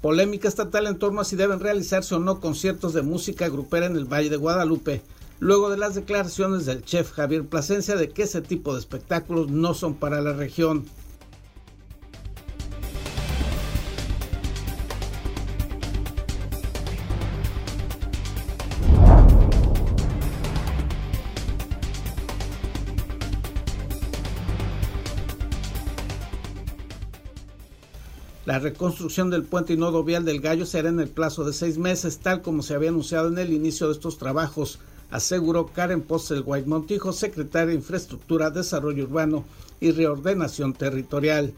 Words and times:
Polémica 0.00 0.46
estatal 0.46 0.86
en 0.86 0.96
torno 0.96 1.20
a 1.20 1.24
si 1.24 1.34
deben 1.34 1.58
realizarse 1.58 2.14
o 2.14 2.20
no 2.20 2.38
conciertos 2.38 2.92
de 2.92 3.02
música 3.02 3.48
grupera 3.48 3.86
en 3.86 3.96
el 3.96 4.04
Valle 4.04 4.30
de 4.30 4.36
Guadalupe, 4.36 5.02
luego 5.40 5.70
de 5.70 5.76
las 5.76 5.96
declaraciones 5.96 6.66
del 6.66 6.84
chef 6.84 7.10
Javier 7.10 7.44
Plasencia 7.44 7.96
de 7.96 8.08
que 8.08 8.22
ese 8.22 8.40
tipo 8.40 8.74
de 8.74 8.78
espectáculos 8.78 9.50
no 9.50 9.74
son 9.74 9.94
para 9.94 10.20
la 10.20 10.34
región. 10.34 10.84
La 28.58 28.64
reconstrucción 28.64 29.30
del 29.30 29.44
puente 29.44 29.74
y 29.74 29.76
nodo 29.76 30.02
vial 30.02 30.24
del 30.24 30.40
Gallo 30.40 30.66
será 30.66 30.88
en 30.88 30.98
el 30.98 31.08
plazo 31.08 31.44
de 31.44 31.52
seis 31.52 31.78
meses, 31.78 32.18
tal 32.18 32.42
como 32.42 32.64
se 32.64 32.74
había 32.74 32.88
anunciado 32.88 33.28
en 33.28 33.38
el 33.38 33.52
inicio 33.52 33.86
de 33.86 33.92
estos 33.92 34.18
trabajos, 34.18 34.80
aseguró 35.12 35.68
Karen 35.68 36.02
Postel 36.02 36.42
White 36.44 36.68
Montijo, 36.68 37.12
secretaria 37.12 37.68
de 37.68 37.74
Infraestructura, 37.74 38.50
Desarrollo 38.50 39.04
Urbano 39.04 39.44
y 39.78 39.92
Reordenación 39.92 40.72
Territorial. 40.72 41.54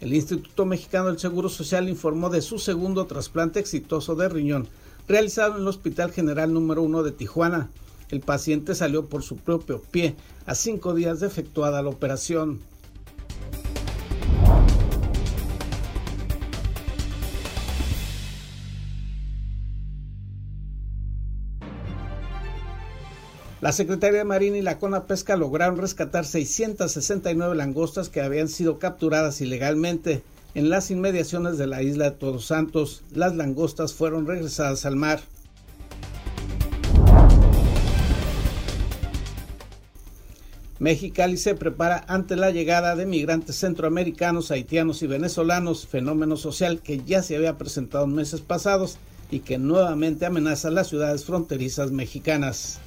El 0.00 0.14
Instituto 0.14 0.64
Mexicano 0.64 1.08
del 1.08 1.18
Seguro 1.18 1.50
Social 1.50 1.86
informó 1.90 2.30
de 2.30 2.40
su 2.40 2.58
segundo 2.58 3.04
trasplante 3.04 3.60
exitoso 3.60 4.14
de 4.14 4.30
riñón, 4.30 4.66
realizado 5.06 5.56
en 5.56 5.60
el 5.60 5.68
Hospital 5.68 6.10
General 6.10 6.50
número 6.50 6.82
1 6.82 7.02
de 7.02 7.12
Tijuana. 7.12 7.68
El 8.08 8.20
paciente 8.20 8.74
salió 8.74 9.04
por 9.04 9.22
su 9.22 9.36
propio 9.36 9.82
pie 9.90 10.16
a 10.46 10.54
cinco 10.54 10.94
días 10.94 11.20
de 11.20 11.26
efectuada 11.26 11.82
la 11.82 11.90
operación. 11.90 12.60
La 23.60 23.72
Secretaría 23.72 24.20
de 24.20 24.24
Marina 24.24 24.56
y 24.56 24.62
la 24.62 24.78
Cona 24.78 25.04
Pesca 25.04 25.36
lograron 25.36 25.76
rescatar 25.76 26.24
669 26.24 27.54
langostas 27.54 28.08
que 28.08 28.22
habían 28.22 28.48
sido 28.48 28.78
capturadas 28.78 29.42
ilegalmente 29.42 30.22
en 30.54 30.70
las 30.70 30.90
inmediaciones 30.90 31.58
de 31.58 31.66
la 31.66 31.82
isla 31.82 32.06
de 32.06 32.16
Todos 32.16 32.46
Santos. 32.46 33.02
Las 33.14 33.36
langostas 33.36 33.92
fueron 33.92 34.26
regresadas 34.26 34.86
al 34.86 34.96
mar. 34.96 35.20
Mexicali 40.78 41.36
se 41.36 41.54
prepara 41.54 42.02
ante 42.08 42.36
la 42.36 42.52
llegada 42.52 42.96
de 42.96 43.04
migrantes 43.04 43.56
centroamericanos, 43.56 44.50
haitianos 44.50 45.02
y 45.02 45.06
venezolanos, 45.06 45.86
fenómeno 45.86 46.38
social 46.38 46.80
que 46.80 47.02
ya 47.04 47.22
se 47.22 47.36
había 47.36 47.58
presentado 47.58 48.06
en 48.06 48.14
meses 48.14 48.40
pasados 48.40 48.96
y 49.30 49.40
que 49.40 49.58
nuevamente 49.58 50.24
amenaza 50.24 50.70
las 50.70 50.88
ciudades 50.88 51.26
fronterizas 51.26 51.90
mexicanas. 51.90 52.80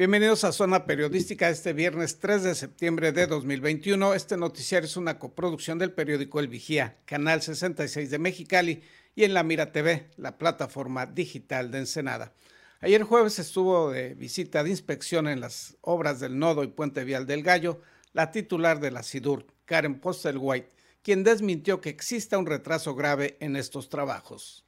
Bienvenidos 0.00 0.44
a 0.44 0.52
Zona 0.52 0.86
Periodística 0.86 1.50
este 1.50 1.74
viernes 1.74 2.20
3 2.20 2.42
de 2.42 2.54
septiembre 2.54 3.12
de 3.12 3.26
2021. 3.26 4.14
Este 4.14 4.38
noticiario 4.38 4.86
es 4.86 4.96
una 4.96 5.18
coproducción 5.18 5.78
del 5.78 5.92
periódico 5.92 6.40
El 6.40 6.48
Vigía, 6.48 6.96
Canal 7.04 7.42
66 7.42 8.08
de 8.08 8.18
Mexicali 8.18 8.82
y 9.14 9.24
en 9.24 9.34
La 9.34 9.42
Mira 9.42 9.72
TV, 9.72 10.08
la 10.16 10.38
plataforma 10.38 11.04
digital 11.04 11.70
de 11.70 11.80
Ensenada. 11.80 12.32
Ayer 12.80 13.02
jueves 13.02 13.38
estuvo 13.38 13.90
de 13.90 14.14
visita 14.14 14.64
de 14.64 14.70
inspección 14.70 15.28
en 15.28 15.38
las 15.38 15.76
obras 15.82 16.18
del 16.18 16.38
nodo 16.38 16.64
y 16.64 16.68
puente 16.68 17.04
vial 17.04 17.26
del 17.26 17.42
Gallo 17.42 17.82
la 18.14 18.30
titular 18.30 18.80
de 18.80 18.92
la 18.92 19.02
SIDUR, 19.02 19.48
Karen 19.66 20.00
Postelwhite, 20.00 20.70
quien 21.02 21.24
desmintió 21.24 21.82
que 21.82 21.90
exista 21.90 22.38
un 22.38 22.46
retraso 22.46 22.94
grave 22.94 23.36
en 23.40 23.54
estos 23.54 23.90
trabajos. 23.90 24.64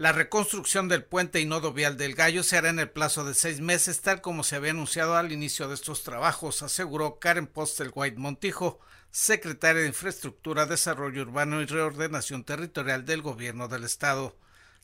La 0.00 0.12
reconstrucción 0.12 0.88
del 0.88 1.04
puente 1.04 1.40
y 1.40 1.44
nodo 1.44 1.74
vial 1.74 1.98
del 1.98 2.14
Gallo 2.14 2.42
se 2.42 2.56
hará 2.56 2.70
en 2.70 2.78
el 2.78 2.88
plazo 2.88 3.22
de 3.22 3.34
seis 3.34 3.60
meses, 3.60 4.00
tal 4.00 4.22
como 4.22 4.44
se 4.44 4.56
había 4.56 4.70
anunciado 4.70 5.14
al 5.14 5.30
inicio 5.30 5.68
de 5.68 5.74
estos 5.74 6.04
trabajos, 6.04 6.62
aseguró 6.62 7.18
Karen 7.18 7.46
Postel 7.46 7.92
White 7.94 8.16
Montijo, 8.16 8.80
secretaria 9.10 9.82
de 9.82 9.88
Infraestructura, 9.88 10.64
Desarrollo 10.64 11.20
Urbano 11.20 11.60
y 11.60 11.66
Reordenación 11.66 12.44
Territorial 12.44 13.04
del 13.04 13.20
Gobierno 13.20 13.68
del 13.68 13.84
Estado. 13.84 14.38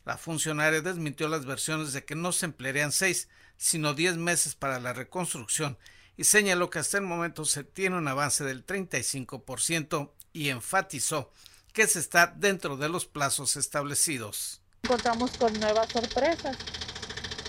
La 0.05 0.19
funcionaria 0.19 0.83
desmintió 0.83 1.29
las 1.29 1.47
versiones 1.47 1.95
de 1.95 2.05
que 2.05 2.15
no 2.15 2.33
se 2.33 2.45
emplearían 2.45 2.93
seis, 2.93 3.31
sino 3.57 3.95
diez 3.95 4.19
meses 4.19 4.55
para 4.55 4.81
la 4.81 4.93
reconstrucción 4.93 5.79
y 6.19 6.25
señaló 6.25 6.69
que 6.69 6.81
hasta 6.81 6.99
el 6.99 7.05
momento 7.05 7.47
se 7.47 7.65
tiene 7.65 7.97
un 7.97 8.07
avance 8.07 8.45
del 8.45 8.67
35% 8.67 10.13
y 10.35 10.51
enfatizó 10.51 11.33
que 11.73 11.87
se 11.87 12.01
está 12.01 12.27
dentro 12.27 12.77
de 12.77 12.91
los 12.91 13.07
plazos 13.07 13.57
establecidos 13.57 14.61
encontramos 14.87 15.33
con 15.33 15.53
nuevas 15.59 15.89
sorpresas. 15.89 16.57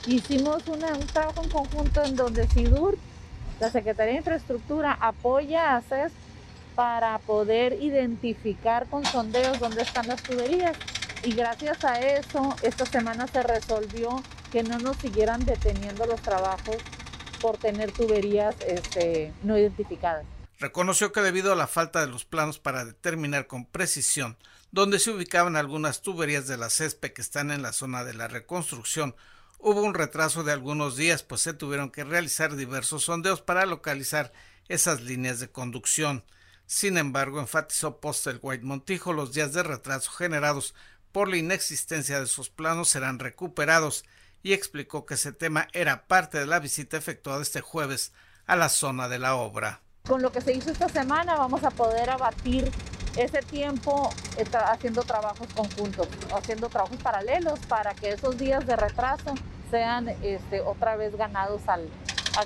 Hicimos 0.07 0.67
un 0.67 0.79
trabajo 1.13 1.43
en 1.43 1.49
conjunto 1.49 2.03
en 2.03 2.15
donde 2.15 2.47
SIDUR, 2.47 2.97
la 3.59 3.69
Secretaría 3.69 4.13
de 4.13 4.19
Infraestructura, 4.19 4.97
apoya 4.99 5.75
a 5.75 5.81
CES 5.81 6.11
para 6.73 7.19
poder 7.19 7.73
identificar 7.73 8.87
con 8.87 9.05
sondeos 9.05 9.59
dónde 9.59 9.83
están 9.83 10.07
las 10.07 10.23
tuberías. 10.23 10.75
Y 11.23 11.33
gracias 11.33 11.83
a 11.83 11.99
eso, 11.99 12.55
esta 12.63 12.87
semana 12.87 13.27
se 13.27 13.43
resolvió 13.43 14.23
que 14.51 14.63
no 14.63 14.79
nos 14.79 14.97
siguieran 14.97 15.45
deteniendo 15.45 16.07
los 16.07 16.19
trabajos 16.21 16.77
por 17.39 17.57
tener 17.57 17.91
tuberías 17.91 18.55
este, 18.65 19.31
no 19.43 19.55
identificadas. 19.55 20.25
Reconoció 20.59 21.11
que 21.11 21.21
debido 21.21 21.53
a 21.53 21.55
la 21.55 21.67
falta 21.67 22.01
de 22.01 22.07
los 22.07 22.25
planos 22.25 22.57
para 22.57 22.83
determinar 22.83 23.45
con 23.45 23.65
precisión 23.65 24.37
donde 24.72 25.00
se 25.00 25.11
ubicaban 25.11 25.55
algunas 25.55 26.01
tuberías 26.01 26.47
de 26.47 26.57
la 26.57 26.69
CESPE 26.69 27.13
que 27.13 27.22
están 27.22 27.51
en 27.51 27.61
la 27.61 27.73
zona 27.73 28.03
de 28.03 28.13
la 28.13 28.28
reconstrucción. 28.28 29.16
Hubo 29.59 29.81
un 29.81 29.94
retraso 29.94 30.44
de 30.44 30.51
algunos 30.51 30.95
días, 30.97 31.23
pues 31.23 31.41
se 31.41 31.53
tuvieron 31.53 31.89
que 31.89 32.03
realizar 32.03 32.55
diversos 32.55 33.06
sondeos 33.06 33.41
para 33.41 33.66
localizar 33.66 34.31
esas 34.67 35.01
líneas 35.01 35.39
de 35.39 35.50
conducción. 35.50 36.23
Sin 36.66 36.97
embargo, 36.97 37.39
enfatizó 37.39 38.00
Postel 38.00 38.39
White 38.41 38.66
Montijo, 38.66 39.13
los 39.13 39.33
días 39.33 39.53
de 39.53 39.63
retraso 39.63 40.11
generados 40.11 40.75
por 41.11 41.29
la 41.29 41.38
inexistencia 41.38 42.19
de 42.19 42.25
esos 42.25 42.50
planos 42.50 42.89
serán 42.89 43.19
recuperados 43.19 44.06
y 44.44 44.53
explicó 44.53 45.06
que 45.06 45.15
ese 45.15 45.31
tema 45.31 45.68
era 45.74 46.07
parte 46.07 46.38
de 46.38 46.45
la 46.45 46.59
visita 46.59 46.97
efectuada 46.97 47.41
este 47.41 47.62
jueves 47.62 48.13
a 48.45 48.56
la 48.56 48.69
zona 48.69 49.07
de 49.07 49.19
la 49.19 49.36
obra. 49.36 49.81
Con 50.06 50.21
lo 50.21 50.31
que 50.31 50.41
se 50.41 50.53
hizo 50.53 50.71
esta 50.71 50.89
semana 50.89 51.36
vamos 51.36 51.63
a 51.63 51.71
poder 51.71 52.09
abatir 52.09 52.69
ese 53.17 53.41
tiempo 53.41 54.09
haciendo 54.65 55.03
trabajos 55.03 55.47
conjuntos, 55.53 56.07
haciendo 56.33 56.69
trabajos 56.69 56.97
paralelos 56.97 57.59
para 57.67 57.93
que 57.95 58.11
esos 58.11 58.37
días 58.37 58.65
de 58.65 58.75
retraso 58.75 59.33
sean 59.71 60.09
este, 60.21 60.61
otra 60.61 60.95
vez 60.95 61.15
ganados 61.15 61.61
al, 61.67 61.89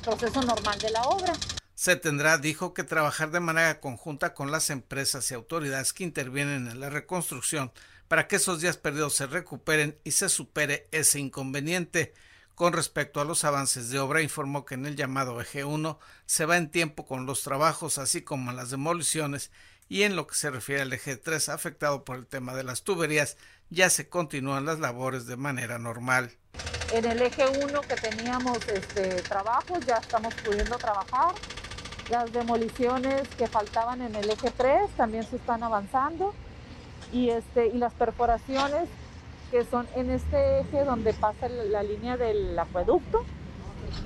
proceso 0.03 0.41
normal 0.41 0.79
de 0.79 0.89
la 0.89 1.01
obra. 1.03 1.33
Se 1.75 1.97
tendrá, 1.97 2.37
dijo, 2.37 2.73
que 2.73 2.83
trabajar 2.83 3.31
de 3.31 3.41
manera 3.41 3.81
conjunta 3.81 4.33
con 4.33 4.49
las 4.49 4.69
empresas 4.69 5.29
y 5.29 5.33
autoridades 5.33 5.91
que 5.91 6.05
intervienen 6.05 6.67
en 6.67 6.79
la 6.79 6.89
reconstrucción 6.89 7.73
para 8.07 8.27
que 8.27 8.37
esos 8.37 8.61
días 8.61 8.77
perdidos 8.77 9.15
se 9.15 9.27
recuperen 9.27 9.97
y 10.05 10.11
se 10.11 10.29
supere 10.29 10.87
ese 10.91 11.19
inconveniente. 11.19 12.13
Con 12.55 12.73
respecto 12.73 13.19
a 13.19 13.25
los 13.25 13.43
avances 13.43 13.89
de 13.89 13.99
obra, 13.99 14.21
informó 14.21 14.65
que 14.65 14.75
en 14.75 14.85
el 14.85 14.95
llamado 14.95 15.41
Eje 15.41 15.63
1 15.63 15.99
se 16.25 16.45
va 16.45 16.57
en 16.57 16.69
tiempo 16.69 17.05
con 17.05 17.25
los 17.25 17.41
trabajos, 17.41 17.97
así 17.97 18.21
como 18.21 18.51
las 18.51 18.69
demoliciones 18.69 19.51
y 19.91 20.03
en 20.03 20.15
lo 20.15 20.25
que 20.25 20.35
se 20.35 20.49
refiere 20.49 20.83
al 20.83 20.93
eje 20.93 21.17
3 21.17 21.49
afectado 21.49 22.05
por 22.05 22.15
el 22.15 22.25
tema 22.25 22.55
de 22.55 22.63
las 22.63 22.83
tuberías, 22.83 23.35
ya 23.69 23.89
se 23.89 24.07
continúan 24.07 24.63
las 24.63 24.79
labores 24.79 25.27
de 25.27 25.35
manera 25.35 25.79
normal. 25.79 26.31
En 26.93 27.03
el 27.03 27.21
eje 27.21 27.43
1 27.61 27.81
que 27.81 27.95
teníamos 27.95 28.65
este, 28.69 29.21
trabajos, 29.23 29.85
ya 29.85 29.97
estamos 29.97 30.33
pudiendo 30.45 30.77
trabajar. 30.77 31.35
Las 32.09 32.31
demoliciones 32.31 33.27
que 33.37 33.47
faltaban 33.47 34.01
en 34.01 34.15
el 34.15 34.29
eje 34.29 34.49
3 34.55 34.91
también 34.95 35.25
se 35.25 35.35
están 35.35 35.61
avanzando 35.61 36.33
y, 37.11 37.31
este, 37.31 37.67
y 37.67 37.77
las 37.77 37.91
perforaciones 37.91 38.87
que 39.51 39.65
son 39.65 39.89
en 39.97 40.09
este 40.09 40.61
eje 40.61 40.85
donde 40.85 41.13
pasa 41.13 41.49
la 41.49 41.83
línea 41.83 42.15
del 42.15 42.57
acueducto 42.57 43.25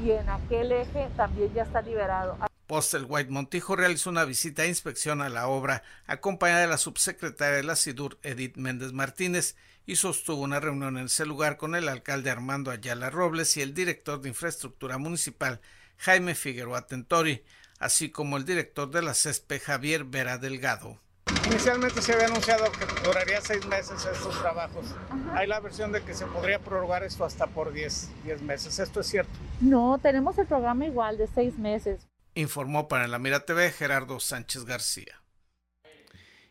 y 0.04 0.10
en 0.10 0.28
aquel 0.30 0.72
eje 0.72 1.10
también 1.16 1.54
ya 1.54 1.62
está 1.62 1.84
liberado. 1.84 2.38
Postel 2.68 3.06
White 3.08 3.30
Montijo 3.30 3.76
realizó 3.76 4.10
una 4.10 4.26
visita 4.26 4.64
e 4.64 4.68
inspección 4.68 5.22
a 5.22 5.30
la 5.30 5.48
obra, 5.48 5.84
acompañada 6.08 6.62
de 6.62 6.68
la 6.68 6.78
subsecretaria 6.78 7.58
de 7.58 7.64
la 7.64 7.76
SIDUR, 7.76 8.18
Edith 8.24 8.58
Méndez 8.58 8.92
Martínez, 8.92 9.56
y 9.86 9.98
sostuvo 9.98 10.42
una 10.42 10.60
reunión 10.60 10.98
en 10.98 11.06
ese 11.06 11.26
lugar 11.26 11.58
con 11.58 11.76
el 11.76 11.88
alcalde 11.88 12.32
Armando 12.32 12.72
Ayala 12.72 13.12
Robles 13.12 13.56
y 13.58 13.62
el 13.62 13.74
director 13.76 14.20
de 14.20 14.30
infraestructura 14.30 14.98
municipal, 14.98 15.62
Jaime 15.98 16.34
Figueroa 16.34 16.88
Tentori, 16.88 17.44
así 17.80 18.10
como 18.10 18.38
el 18.38 18.46
director 18.46 18.90
de 18.90 19.04
la 19.04 19.14
CESPE, 19.14 19.60
Javier 19.60 20.04
Vera 20.04 20.40
Delgado. 20.40 21.00
Inicialmente 21.48 22.02
se 22.02 22.14
había 22.14 22.26
anunciado 22.26 22.72
que 22.72 22.86
duraría 23.04 23.40
seis 23.42 23.66
meses 23.68 24.04
estos 24.12 24.40
trabajos. 24.42 24.86
Hay 25.34 25.46
la 25.46 25.60
versión 25.60 25.92
de 25.92 26.02
que 26.02 26.16
se 26.16 26.26
podría 26.26 26.60
prorrogar 26.60 27.04
esto 27.04 27.24
hasta 27.24 27.46
por 27.46 27.72
diez 27.72 28.10
meses. 28.42 28.80
¿Esto 28.80 29.02
es 29.02 29.08
cierto? 29.08 29.32
No, 29.62 30.00
tenemos 30.02 30.38
el 30.40 30.48
programa 30.48 30.86
igual 30.86 31.18
de 31.18 31.28
seis 31.28 31.58
meses 31.60 32.08
informó 32.36 32.88
para 32.88 33.08
la 33.08 33.20
Mira 33.20 33.46
TV 33.46 33.72
Gerardo 33.72 34.20
Sánchez 34.20 34.66
García. 34.66 35.22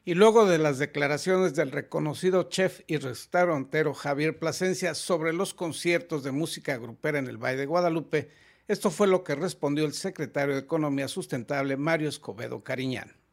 Y 0.07 0.15
luego 0.15 0.45
de 0.45 0.59
las 0.59 0.79
declaraciones 0.79 1.55
del 1.55 1.71
reconocido 1.71 2.43
chef 2.45 2.81
y 2.87 2.99
restaurantero 2.99 3.95
Javier 3.95 4.39
Plasencia 4.39 4.95
sobre 4.95 5.33
los 5.33 5.55
conciertos 5.55 6.23
de 6.23 6.33
música 6.33 6.77
grupera 6.77 7.19
en 7.19 7.27
el 7.27 7.39
Valle 7.39 7.59
de 7.59 7.67
Guadalupe, 7.67 8.31
esto 8.69 8.91
fue 8.91 9.07
lo 9.07 9.25
que 9.25 9.35
respondió 9.35 9.87
el 9.87 9.95
secretario 9.95 10.55
de 10.55 10.61
Economía 10.61 11.09
Sustentable 11.09 11.77
Mario 11.77 12.09
Escobedo 12.09 12.63
Cariñán. 12.63 13.24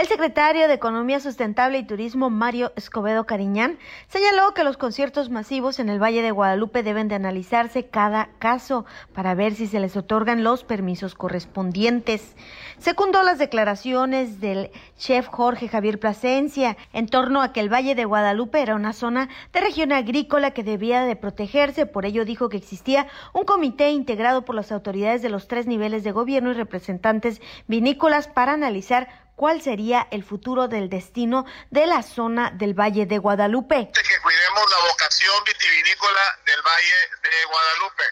El 0.00 0.08
secretario 0.08 0.66
de 0.66 0.72
Economía 0.72 1.20
Sustentable 1.20 1.76
y 1.76 1.84
Turismo, 1.84 2.30
Mario 2.30 2.72
Escobedo 2.74 3.26
Cariñán, 3.26 3.78
señaló 4.08 4.54
que 4.54 4.64
los 4.64 4.78
conciertos 4.78 5.28
masivos 5.28 5.78
en 5.78 5.90
el 5.90 6.02
Valle 6.02 6.22
de 6.22 6.30
Guadalupe 6.30 6.82
deben 6.82 7.08
de 7.08 7.16
analizarse 7.16 7.84
cada 7.84 8.30
caso 8.38 8.86
para 9.12 9.34
ver 9.34 9.52
si 9.52 9.66
se 9.66 9.78
les 9.78 9.98
otorgan 9.98 10.42
los 10.42 10.64
permisos 10.64 11.14
correspondientes. 11.14 12.34
Secundó 12.78 13.22
las 13.22 13.36
declaraciones 13.36 14.40
del 14.40 14.70
chef 14.96 15.26
Jorge 15.26 15.68
Javier 15.68 16.00
Plasencia 16.00 16.78
en 16.94 17.06
torno 17.06 17.42
a 17.42 17.52
que 17.52 17.60
el 17.60 17.70
Valle 17.70 17.94
de 17.94 18.06
Guadalupe 18.06 18.62
era 18.62 18.76
una 18.76 18.94
zona 18.94 19.28
de 19.52 19.60
región 19.60 19.92
agrícola 19.92 20.52
que 20.52 20.64
debía 20.64 21.02
de 21.02 21.14
protegerse, 21.14 21.84
por 21.84 22.06
ello 22.06 22.24
dijo 22.24 22.48
que 22.48 22.56
existía 22.56 23.06
un 23.34 23.44
comité 23.44 23.90
integrado 23.90 24.46
por 24.46 24.54
las 24.54 24.72
autoridades 24.72 25.20
de 25.20 25.28
los 25.28 25.46
tres 25.46 25.66
niveles 25.66 26.04
de 26.04 26.12
gobierno 26.12 26.52
y 26.52 26.54
representantes 26.54 27.42
vinícolas 27.68 28.28
para 28.28 28.54
analizar 28.54 29.28
cuál 29.40 29.62
sería 29.62 30.06
el 30.10 30.22
futuro 30.22 30.68
del 30.68 30.90
destino 30.90 31.46
de 31.70 31.86
la 31.86 32.02
zona 32.02 32.50
del 32.60 32.74
Valle 32.78 33.06
de 33.06 33.16
Guadalupe. 33.16 33.88
Que 33.88 34.20
cuidemos 34.20 34.70
la 34.70 34.80
vocación 34.92 35.44
vitivinícola 35.44 36.38
del 36.44 36.60
Valle 36.60 37.00
de 37.22 37.44
Guadalupe 37.46 38.04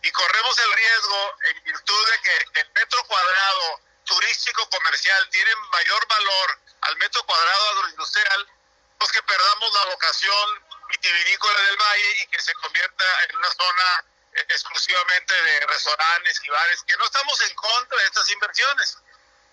y 0.00 0.10
corremos 0.10 0.58
el 0.58 0.72
riesgo 0.72 1.20
en 1.50 1.64
virtud 1.64 2.02
de 2.10 2.18
que 2.22 2.60
el 2.60 2.68
metro 2.80 2.98
cuadrado 3.04 3.80
turístico 4.04 4.66
comercial 4.70 5.28
tiene 5.28 5.50
mayor 5.70 6.08
valor 6.08 6.58
al 6.80 6.96
metro 6.96 7.22
cuadrado 7.26 7.70
agroindustrial, 7.72 8.48
pues 8.96 9.12
que 9.12 9.22
perdamos 9.22 9.68
la 9.74 9.84
vocación 9.92 10.64
vitivinícola 10.88 11.60
del 11.60 11.76
valle 11.76 12.22
y 12.22 12.26
que 12.28 12.40
se 12.40 12.54
convierta 12.54 13.04
en 13.28 13.36
una 13.36 13.50
zona 13.52 14.04
eh, 14.32 14.46
exclusivamente 14.48 15.34
de 15.34 15.66
restaurantes 15.66 16.40
y 16.42 16.48
bares, 16.48 16.82
que 16.84 16.96
no 16.96 17.04
estamos 17.04 17.38
en 17.42 17.54
contra 17.54 17.98
de 17.98 18.04
estas 18.06 18.30
inversiones 18.30 19.03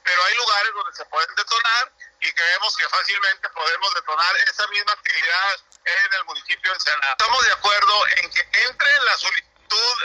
pero 0.03 0.23
hay 0.23 0.35
lugares 0.35 0.71
donde 0.73 0.95
se 0.95 1.05
pueden 1.05 1.35
detonar 1.35 1.91
y 2.19 2.31
creemos 2.31 2.77
que 2.77 2.89
fácilmente 2.89 3.49
podemos 3.49 3.93
detonar 3.93 4.35
esa 4.47 4.67
misma 4.67 4.91
actividad 4.93 5.59
en 5.85 6.13
el 6.13 6.25
municipio 6.25 6.71
de 6.71 6.75
Ensenada. 6.75 7.11
Estamos 7.11 7.45
de 7.45 7.51
acuerdo 7.51 8.07
en 8.17 8.29
que 8.31 8.49
entre 8.65 8.99
la 9.01 9.17
solicitud 9.17 9.51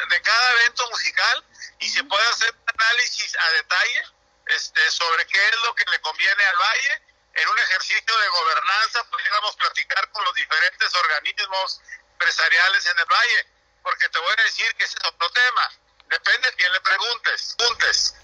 de 0.09 0.23
cada 0.23 0.53
evento 0.53 0.91
musical 0.91 1.45
y 1.81 1.89
se 1.91 2.05
pueda 2.05 2.29
hacer 2.31 2.55
análisis 2.67 3.37
a 3.39 3.49
detalle 3.51 4.03
este, 4.47 4.91
sobre 4.91 5.27
qué 5.27 5.49
es 5.49 5.57
lo 5.65 5.75
que 5.75 5.85
le 5.91 6.01
conviene 6.01 6.45
al 6.45 6.57
valle. 6.57 7.03
En 7.35 7.49
un 7.49 7.59
ejercicio 7.59 8.19
de 8.19 8.29
gobernanza 8.29 9.05
pudiéramos 9.11 9.57
platicar 9.57 10.11
con 10.11 10.25
los 10.25 10.35
diferentes 10.35 10.95
organismos 10.95 11.81
empresariales 12.13 12.87
en 12.87 12.99
el 12.99 13.05
valle, 13.05 13.47
porque 13.83 14.09
te 14.09 14.19
voy 14.19 14.35
a 14.39 14.43
decir 14.45 14.75
que 14.77 14.85
ese 14.85 14.97
es 14.99 15.05
otro 15.05 15.31
tema. 15.31 15.71
Depende 16.07 16.49
de 16.49 16.57
quién 16.57 16.73
le 16.73 16.81
preguntes. 16.81 17.55
preguntes. 17.59 18.15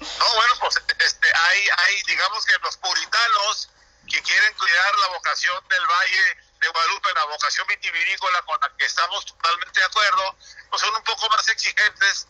No, 0.00 0.34
bueno, 0.34 0.54
pues 0.60 0.80
este, 0.98 1.32
hay, 1.34 1.68
hay, 1.76 2.02
digamos 2.04 2.44
que 2.46 2.58
los 2.58 2.76
puritanos 2.78 3.68
que 4.08 4.22
quieren 4.22 4.54
cuidar 4.54 4.98
la 4.98 5.08
vocación 5.08 5.68
del 5.68 5.86
Valle 5.86 6.36
de 6.58 6.68
Guadalupe, 6.68 7.12
la 7.14 7.24
vocación 7.24 7.66
vitivinícola 7.66 8.42
con 8.42 8.58
la 8.60 8.70
que 8.76 8.84
estamos 8.84 9.24
totalmente 9.26 9.78
de 9.78 9.86
acuerdo, 9.86 10.36
pues 10.70 10.80
son 10.80 10.94
un 10.94 11.04
poco 11.04 11.28
más 11.30 11.46
exigentes 11.48 12.26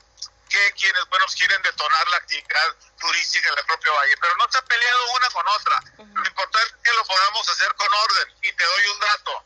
que 0.48 0.72
quienes, 0.72 1.08
bueno, 1.08 1.26
quieren 1.36 1.62
detonar 1.62 2.08
la 2.08 2.16
actividad 2.16 2.76
turística 2.98 3.48
en 3.48 3.58
el 3.58 3.64
propio 3.64 3.94
valle. 3.94 4.16
Pero 4.20 4.36
no 4.36 4.44
está 4.46 4.62
peleado 4.62 5.12
una 5.12 5.30
con 5.30 5.46
otra. 5.48 5.82
Lo 5.98 6.26
importante 6.26 6.74
es 6.74 6.74
que 6.82 6.96
lo 6.96 7.04
podamos 7.04 7.48
hacer 7.48 7.72
con 7.76 7.92
orden. 7.92 8.34
Y 8.42 8.52
te 8.52 8.64
doy 8.64 8.86
un 8.88 9.00
dato. 9.00 9.44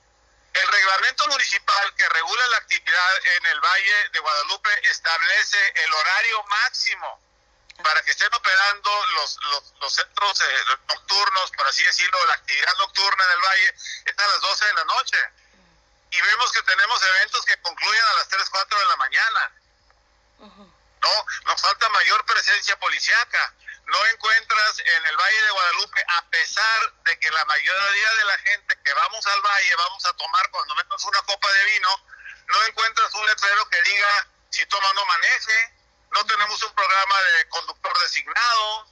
El 0.55 0.69
reglamento 0.69 1.27
municipal 1.29 1.95
que 1.95 2.09
regula 2.09 2.47
la 2.49 2.57
actividad 2.57 3.27
en 3.37 3.47
el 3.47 3.61
Valle 3.61 4.09
de 4.13 4.19
Guadalupe 4.21 4.89
establece 4.89 5.73
el 5.85 5.93
horario 5.93 6.43
máximo 6.45 7.24
para 7.83 8.03
que 8.03 8.13
estén 8.13 8.33
operando 8.33 9.07
los, 9.17 9.39
los, 9.81 9.93
centros 9.93 10.41
eh, 10.41 10.65
nocturnos, 10.89 11.51
por 11.51 11.67
así 11.67 11.83
decirlo, 11.85 12.25
la 12.27 12.35
actividad 12.35 12.75
nocturna 12.79 13.27
del 13.27 13.41
valle 13.41 13.75
es 14.05 14.19
a 14.19 14.27
las 14.27 14.41
12 14.41 14.65
de 14.67 14.75
la 14.75 14.85
noche. 14.85 15.19
Y 16.11 16.21
vemos 16.21 16.53
que 16.53 16.63
tenemos 16.63 17.03
eventos 17.03 17.45
que 17.45 17.61
concluyen 17.61 18.05
a 18.05 18.13
las 18.15 18.29
3, 18.29 18.49
4 18.51 18.79
de 18.79 18.87
la 18.87 18.97
mañana. 18.97 19.53
No, 20.39 21.27
nos 21.47 21.61
falta 21.61 21.89
mayor 21.89 22.25
presencia 22.25 22.79
policiaca. 22.79 23.55
No 23.87 24.07
encuentras 24.07 24.79
en 24.79 25.07
el 25.07 25.17
Valle 25.17 25.43
de 25.43 25.51
Guadalupe, 25.51 26.05
a 26.09 26.23
pesar 26.31 26.93
de 27.05 27.19
que 27.19 27.31
la 27.31 27.45
mayoría 27.45 28.15
de 28.15 28.25
la 28.25 28.39
gente 28.39 28.79
que 28.83 28.95
vamos 28.95 29.27
al 29.27 29.43
valle 29.43 29.77
vamos 29.77 30.07
a 30.07 30.13
tomar 30.15 30.51
cuando 30.51 30.75
menos 30.75 31.05
una 31.05 31.23
copa 31.23 31.53
de 31.53 31.65
vino, 31.65 32.07
no 32.47 32.63
encuentras 32.65 33.13
un 33.13 33.27
letrero 33.27 33.69
que 33.69 33.83
diga 33.83 34.29
si 34.51 34.65
toma 34.67 34.91
no 34.95 35.05
maneje, 35.05 35.75
no 36.15 36.25
tenemos 36.25 36.63
un 36.63 36.73
programa 36.73 37.17
de 37.21 37.49
conductor 37.49 37.93
designado, 38.01 38.87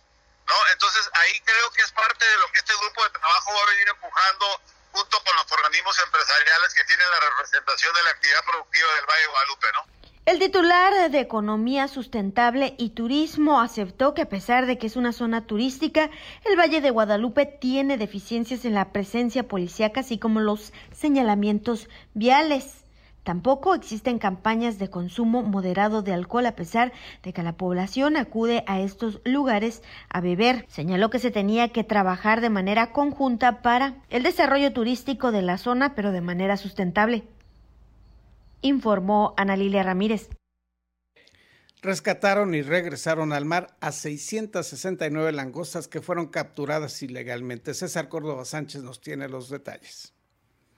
¿no? 0.47 0.57
Entonces 0.73 1.09
ahí 1.15 1.41
creo 1.41 1.71
que 1.71 1.83
es 1.83 1.93
parte 1.93 2.25
de 2.25 2.39
lo 2.39 2.47
que 2.53 2.59
este 2.59 2.75
grupo 2.75 3.05
de 3.05 3.11
trabajo 3.11 3.55
va 3.55 3.63
a 3.63 3.71
venir 3.71 3.89
empujando 3.89 4.47
junto 4.91 5.17
con 5.25 5.37
los 5.37 5.51
organismos 5.51 5.99
empresariales 6.05 6.75
que 6.75 6.85
tienen 6.85 7.07
la 7.09 7.21
representación 7.31 7.95
de 7.95 8.03
la 8.03 8.11
actividad 8.11 8.45
productiva 8.45 8.89
del 8.95 9.07
Valle 9.07 9.23
de 9.23 9.29
Guadalupe, 9.29 9.67
¿no? 9.73 10.03
El 10.25 10.39
titular 10.39 11.11
de 11.11 11.19
Economía 11.19 11.89
Sustentable 11.89 12.77
y 12.79 12.91
Turismo 12.91 13.61
aceptó 13.61 14.15
que 14.15 14.23
a 14.23 14.29
pesar 14.29 14.67
de 14.67 14.79
que 14.79 14.87
es 14.87 14.95
una 14.95 15.13
zona 15.13 15.47
turística, 15.47 16.11
el 16.45 16.57
Valle 16.57 16.81
de 16.81 16.91
Guadalupe 16.91 17.45
tiene 17.47 17.99
deficiencias 17.99 18.65
en 18.65 18.75
la 18.75 18.93
presencia 18.93 19.49
policíaca, 19.49 20.01
así 20.01 20.21
como 20.21 20.39
los 20.39 20.73
señalamientos 20.93 21.89
viales. 22.15 22.82
Tampoco 23.25 23.75
existen 23.75 24.19
campañas 24.19 24.79
de 24.79 24.91
consumo 24.91 25.43
moderado 25.43 26.03
de 26.03 26.13
alcohol 26.13 26.47
a 26.47 26.57
pesar 26.57 26.93
de 27.23 27.33
que 27.33 27.43
la 27.45 27.57
población 27.57 28.17
acude 28.17 28.65
a 28.67 28.81
estos 28.81 29.21
lugares 29.25 29.83
a 30.09 30.21
beber. 30.21 30.67
Señaló 30.69 31.09
que 31.09 31.21
se 31.21 31.31
tenía 31.31 31.69
que 31.69 31.85
trabajar 31.85 32.41
de 32.41 32.51
manera 32.51 32.91
conjunta 32.91 33.63
para 33.63 33.95
el 34.11 34.25
desarrollo 34.25 34.73
turístico 34.73 35.31
de 35.31 35.43
la 35.43 35.57
zona, 35.57 35.95
pero 35.95 36.11
de 36.11 36.21
manera 36.21 36.57
sustentable. 36.57 37.23
Informó 38.61 39.35
Ana 39.37 39.57
Lilia 39.57 39.85
Ramírez. 39.85 40.29
Rescataron 41.81 42.55
y 42.55 42.63
regresaron 42.63 43.33
al 43.33 43.45
mar 43.45 43.77
a 43.81 43.91
669 43.91 45.33
langostas 45.33 45.89
que 45.89 46.01
fueron 46.01 46.27
capturadas 46.27 47.03
ilegalmente. 47.03 47.75
César 47.75 48.09
Córdoba 48.09 48.45
Sánchez 48.45 48.83
nos 48.83 49.01
tiene 49.01 49.29
los 49.29 49.49
detalles. 49.49 50.15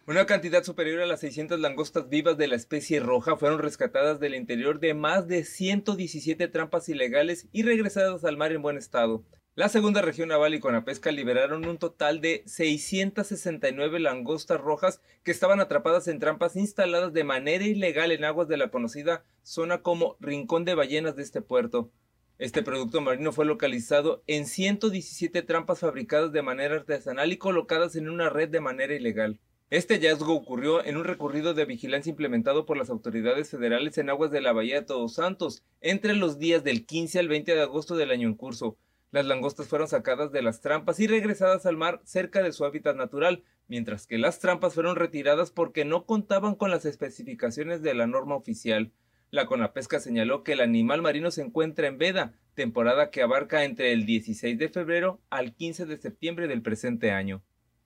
Una 0.07 0.27
cantidad 0.27 0.63
superior 0.63 1.01
a 1.01 1.07
las 1.07 1.21
600 1.21 1.59
langostas 1.61 2.11
vivas 2.11 2.37
de 2.37 2.47
la 2.47 2.57
especie 2.57 3.01
roja 3.01 3.39
fueron 3.39 3.59
rescatadas 3.59 4.21
del 4.21 4.35
interior 4.35 4.79
de 4.79 4.93
más 4.93 5.29
de 5.29 5.45
117 5.45 6.47
trampas 6.49 6.91
ilegales 6.91 7.49
y 7.53 7.63
regresadas 7.63 8.23
al 8.27 8.37
mar 8.37 8.53
en 8.53 8.61
buen 8.61 8.77
estado. 8.77 9.25
La 9.55 9.71
segunda 9.71 10.03
región 10.03 10.29
naval 10.29 10.53
y 10.53 10.61
Conapesca 10.61 11.11
liberaron 11.11 11.67
un 11.67 11.79
total 11.79 12.21
de 12.21 12.43
669 12.45 13.99
langostas 13.99 14.61
rojas 14.61 15.01
que 15.23 15.31
estaban 15.31 15.61
atrapadas 15.61 16.07
en 16.07 16.19
trampas 16.19 16.55
instaladas 16.55 17.15
de 17.15 17.25
manera 17.25 17.65
ilegal 17.65 18.13
en 18.13 18.25
aguas 18.25 18.47
de 18.47 18.59
la 18.59 18.69
conocida 18.69 19.25
zona 19.43 19.81
como 19.81 20.19
Rincón 20.21 20.67
de 20.67 20.75
Ballenas 20.75 21.17
de 21.17 21.23
este 21.23 21.41
puerto. 21.41 21.91
Este 22.37 22.63
producto 22.63 23.01
marino 23.01 23.33
fue 23.33 23.47
localizado 23.47 24.23
en 24.27 24.45
117 24.45 25.41
trampas 25.41 25.79
fabricadas 25.79 26.31
de 26.31 26.43
manera 26.43 26.75
artesanal 26.75 27.33
y 27.33 27.39
colocadas 27.39 27.97
en 27.97 28.11
una 28.11 28.29
red 28.29 28.51
de 28.51 28.61
manera 28.61 28.95
ilegal. 28.95 29.41
Este 29.71 29.95
hallazgo 29.95 30.35
ocurrió 30.35 30.85
en 30.85 30.99
un 30.99 31.05
recorrido 31.05 31.55
de 31.55 31.65
vigilancia 31.65 32.11
implementado 32.11 32.67
por 32.67 32.77
las 32.77 32.91
autoridades 32.91 33.51
federales 33.51 33.97
en 33.97 34.11
aguas 34.11 34.31
de 34.31 34.43
la 34.43 34.53
Bahía 34.53 34.81
de 34.81 34.87
Todos 34.87 35.15
Santos 35.15 35.65
entre 35.81 36.15
los 36.15 36.39
días 36.39 36.63
del 36.63 36.85
15 36.85 37.19
al 37.19 37.29
20 37.29 37.55
de 37.55 37.63
agosto 37.63 37.97
del 37.97 38.11
año 38.11 38.29
en 38.29 38.35
curso. 38.35 38.77
Las 39.11 39.25
langostas 39.25 39.67
fueron 39.67 39.89
sacadas 39.89 40.33
de 40.33 40.43
las 40.43 40.61
trampas 40.61 41.01
y 41.01 41.07
regresadas 41.07 41.65
al 41.65 41.79
mar 41.79 42.03
cerca 42.05 42.43
de 42.43 42.53
su 42.53 42.65
hábitat 42.65 42.95
natural, 42.95 43.43
mientras 43.67 44.07
que 44.07 44.19
las 44.19 44.39
trampas 44.39 44.75
fueron 44.75 44.97
retiradas 44.97 45.51
porque 45.51 45.85
no 45.85 46.05
contaban 46.05 46.57
con 46.57 46.71
las 46.71 46.85
especificaciones 46.85 47.81
de 47.81 47.95
la 47.95 48.07
norma 48.07 48.37
oficial. 48.37 48.93
La 49.31 49.47
Conapesca 49.47 49.99
señaló 49.99 50.45
que 50.45 50.53
el 50.53 50.61
animal 50.61 51.01
marino 51.01 51.31
se 51.31 51.43
encuentra 51.43 51.87
en 51.89 51.97
veda, 51.97 52.35
temporada 52.55 53.11
que 53.11 53.23
abarca 53.23 53.65
entre 53.65 53.93
el 53.93 54.05
16 54.05 54.59
de 54.59 54.69
febrero 54.69 55.21
al 55.31 55.55
15 55.55 55.87
de 55.87 55.97
septiembre 55.97 56.49
del 56.49 56.61
presente 56.61 57.11
año. 57.11 57.43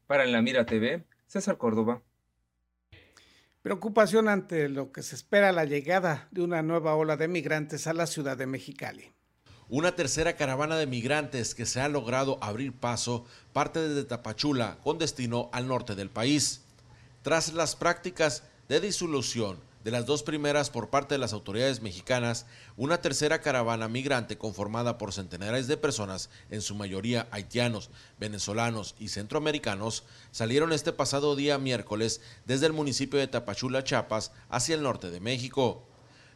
Para 0.07 0.25
En 0.25 0.33
la 0.33 0.43
Mira 0.43 0.67
TV, 0.67 1.05
César 1.29 1.59
Córdoba. 1.59 2.03
Preocupación 3.61 4.29
ante 4.29 4.71
lo 4.71 4.93
que 4.93 5.03
se 5.03 5.15
espera 5.15 5.53
la 5.53 5.67
llegada 5.67 6.27
de 6.31 6.43
una 6.43 6.63
nueva 6.63 6.95
ola 6.95 7.19
de 7.19 7.29
migrantes 7.29 7.87
a 7.87 7.93
la 7.93 8.07
ciudad 8.07 8.39
de 8.39 8.47
Mexicali. 8.47 9.13
Una 9.69 9.95
tercera 9.95 10.37
caravana 10.37 10.77
de 10.77 10.87
migrantes 10.87 11.55
que 11.55 11.67
se 11.67 11.83
ha 11.83 11.89
logrado 11.89 12.39
abrir 12.43 12.73
paso 12.73 13.27
parte 13.53 13.87
desde 13.87 14.09
Tapachula 14.09 14.79
con 14.83 14.97
destino 14.97 15.51
al 15.53 15.69
norte 15.69 15.95
del 15.95 16.09
país. 16.09 16.65
Tras 17.21 17.53
las 17.53 17.77
prácticas 17.77 18.45
de 18.69 18.81
disolución 18.81 19.59
de 19.85 19.91
las 19.91 20.07
dos 20.07 20.23
primeras 20.23 20.71
por 20.71 20.91
parte 20.91 21.15
de 21.15 21.19
las 21.19 21.33
autoridades 21.33 21.83
mexicanas, 21.83 22.47
una 22.77 23.01
tercera 23.01 23.41
caravana 23.41 23.89
migrante 23.89 24.39
conformada 24.39 24.99
por 24.99 25.13
centenares 25.13 25.67
de 25.67 25.77
personas, 25.77 26.31
en 26.51 26.63
su 26.63 26.75
mayoría 26.75 27.29
haitianos, 27.31 27.91
venezolanos 28.19 28.95
y 28.99 29.09
centroamericanos, 29.09 30.05
salieron 30.31 30.73
este 30.73 30.93
pasado 30.93 31.37
día 31.37 31.59
miércoles 31.59 32.21
desde 32.45 32.67
el 32.67 32.73
municipio 32.73 33.19
de 33.19 33.29
Tapachula, 33.29 33.85
Chiapas, 33.85 34.33
hacia 34.49 34.75
el 34.75 34.83
norte 34.83 35.11
de 35.11 35.21
México. 35.21 35.85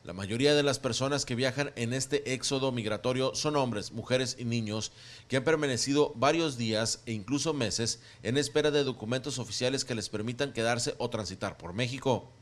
La 0.04 0.12
mayoría 0.12 0.56
de 0.56 0.64
las 0.64 0.80
personas 0.80 1.24
que 1.24 1.36
viajan 1.36 1.72
en 1.76 1.92
este 1.92 2.34
éxodo 2.34 2.72
migratorio 2.72 3.36
son 3.36 3.54
hombres, 3.54 3.92
mujeres 3.92 4.34
y 4.36 4.44
niños 4.44 4.90
que 5.28 5.36
han 5.36 5.44
permanecido 5.44 6.12
varios 6.16 6.56
días 6.56 7.02
e 7.06 7.12
incluso 7.12 7.54
meses 7.54 8.00
en 8.24 8.36
espera 8.36 8.72
de 8.72 8.82
documentos 8.82 9.38
oficiales 9.38 9.84
que 9.84 9.94
les 9.94 10.08
permitan 10.08 10.52
quedarse 10.52 10.96
o 10.98 11.08
transitar 11.08 11.56
por 11.56 11.72
México. 11.72 12.32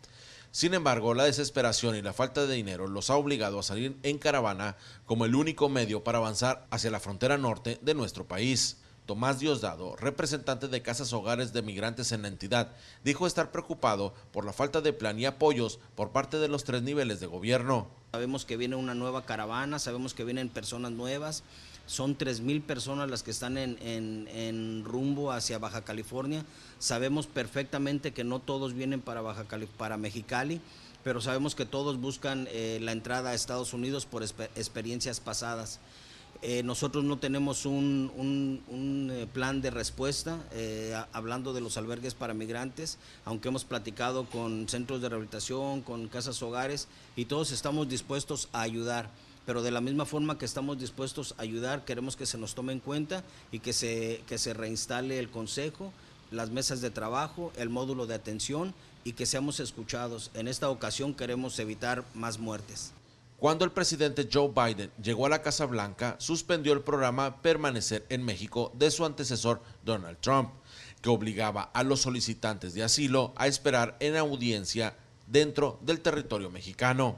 Sin 0.52 0.74
embargo, 0.74 1.14
la 1.14 1.24
desesperación 1.24 1.94
y 1.94 2.02
la 2.02 2.12
falta 2.12 2.44
de 2.44 2.54
dinero 2.54 2.88
los 2.88 3.08
ha 3.08 3.14
obligado 3.14 3.60
a 3.60 3.62
salir 3.62 3.96
en 4.02 4.18
caravana 4.18 4.76
como 5.06 5.24
el 5.24 5.36
único 5.36 5.68
medio 5.68 6.02
para 6.02 6.18
avanzar 6.18 6.66
hacia 6.70 6.90
la 6.90 6.98
frontera 6.98 7.38
norte 7.38 7.78
de 7.82 7.94
nuestro 7.94 8.26
país. 8.26 8.78
Tomás 9.10 9.40
Diosdado, 9.40 9.96
representante 9.96 10.68
de 10.68 10.82
casas 10.82 11.12
hogares 11.12 11.52
de 11.52 11.62
migrantes 11.62 12.12
en 12.12 12.22
la 12.22 12.28
entidad, 12.28 12.70
dijo 13.02 13.26
estar 13.26 13.50
preocupado 13.50 14.14
por 14.30 14.44
la 14.44 14.52
falta 14.52 14.82
de 14.82 14.92
plan 14.92 15.18
y 15.18 15.26
apoyos 15.26 15.80
por 15.96 16.12
parte 16.12 16.36
de 16.36 16.46
los 16.46 16.62
tres 16.62 16.82
niveles 16.82 17.18
de 17.18 17.26
gobierno. 17.26 17.88
Sabemos 18.12 18.44
que 18.44 18.56
viene 18.56 18.76
una 18.76 18.94
nueva 18.94 19.26
caravana, 19.26 19.80
sabemos 19.80 20.14
que 20.14 20.22
vienen 20.22 20.48
personas 20.48 20.92
nuevas, 20.92 21.42
son 21.86 22.16
3.000 22.16 22.62
personas 22.62 23.10
las 23.10 23.24
que 23.24 23.32
están 23.32 23.58
en, 23.58 24.84
rumbo 24.84 25.32
hacia 25.32 25.58
Baja 25.58 25.82
California. 25.82 26.44
Sabemos 26.78 27.26
perfectamente 27.26 28.12
que 28.12 28.22
no 28.22 28.38
todos 28.38 28.74
vienen 28.74 29.00
para, 29.00 29.96
Mexicali, 29.96 30.60
pero 31.02 31.20
sabemos 31.20 31.56
que 31.56 31.66
todos 31.66 32.00
buscan 32.00 32.46
eh, 32.52 32.78
la 32.80 32.92
entrada 32.92 33.30
a 33.30 33.34
Estados 33.34 33.72
Unidos 33.72 34.06
por 34.06 34.22
experiencias 34.22 35.18
pasadas. 35.18 35.80
Eh, 36.42 36.62
nosotros 36.62 37.04
no 37.04 37.18
tenemos 37.18 37.66
un, 37.66 38.62
eh, 39.12 39.26
plan 39.32 39.60
de 39.60 39.70
respuesta, 39.70 40.38
hablando 41.12 41.52
de 41.52 41.60
los 41.60 41.76
albergues 41.76 42.14
para 42.14 42.34
migrantes, 42.34 42.98
aunque 43.24 43.48
hemos 43.48 43.64
platicado 43.64 44.24
con 44.24 44.68
centros 44.68 45.02
de 45.02 45.08
rehabilitación, 45.08 45.82
con 45.82 46.08
casas 46.08 46.42
hogares, 46.42 46.88
y 47.16 47.26
todos 47.26 47.52
estamos 47.52 47.88
dispuestos 47.88 48.48
a 48.52 48.62
ayudar 48.62 49.10
pero 49.46 49.62
de 49.62 49.72
la 49.72 49.80
misma 49.80 50.06
forma 50.06 50.38
que 50.38 50.44
estamos 50.44 50.78
dispuestos 50.78 51.34
a 51.36 51.42
ayudar, 51.42 51.84
queremos 51.84 52.14
que 52.14 52.24
se 52.26 52.38
nos 52.38 52.54
tome 52.54 52.72
en 52.72 52.78
cuenta 52.78 53.24
y 53.50 53.58
que 53.58 53.72
se, 53.72 54.22
que 54.28 54.38
se 54.38 54.54
reinstale 54.54 55.18
el 55.18 55.28
consejo, 55.28 55.92
las 56.30 56.50
mesas 56.50 56.80
de 56.80 56.90
trabajo, 56.90 57.52
el 57.56 57.68
módulo 57.68 58.06
de 58.06 58.14
atención 58.14 58.74
y 59.02 59.14
que 59.14 59.26
seamos 59.26 59.58
escuchados. 59.58 60.30
En 60.34 60.46
esta 60.46 60.68
ocasión 60.70 61.14
queremos 61.14 61.58
evitar 61.58 62.04
más 62.14 62.38
muertes. 62.38 62.92
Cuando 63.40 63.64
el 63.64 63.72
presidente 63.72 64.28
Joe 64.30 64.52
Biden 64.54 64.92
llegó 65.02 65.24
a 65.24 65.30
la 65.30 65.40
Casa 65.40 65.64
Blanca, 65.64 66.16
suspendió 66.18 66.74
el 66.74 66.82
programa 66.82 67.40
Permanecer 67.40 68.04
en 68.10 68.22
México 68.22 68.70
de 68.74 68.90
su 68.90 69.06
antecesor 69.06 69.62
Donald 69.82 70.18
Trump, 70.20 70.50
que 71.00 71.08
obligaba 71.08 71.70
a 71.72 71.82
los 71.82 72.02
solicitantes 72.02 72.74
de 72.74 72.82
asilo 72.82 73.32
a 73.36 73.46
esperar 73.46 73.96
en 74.00 74.18
audiencia 74.18 74.94
dentro 75.26 75.78
del 75.80 76.02
territorio 76.02 76.50
mexicano. 76.50 77.16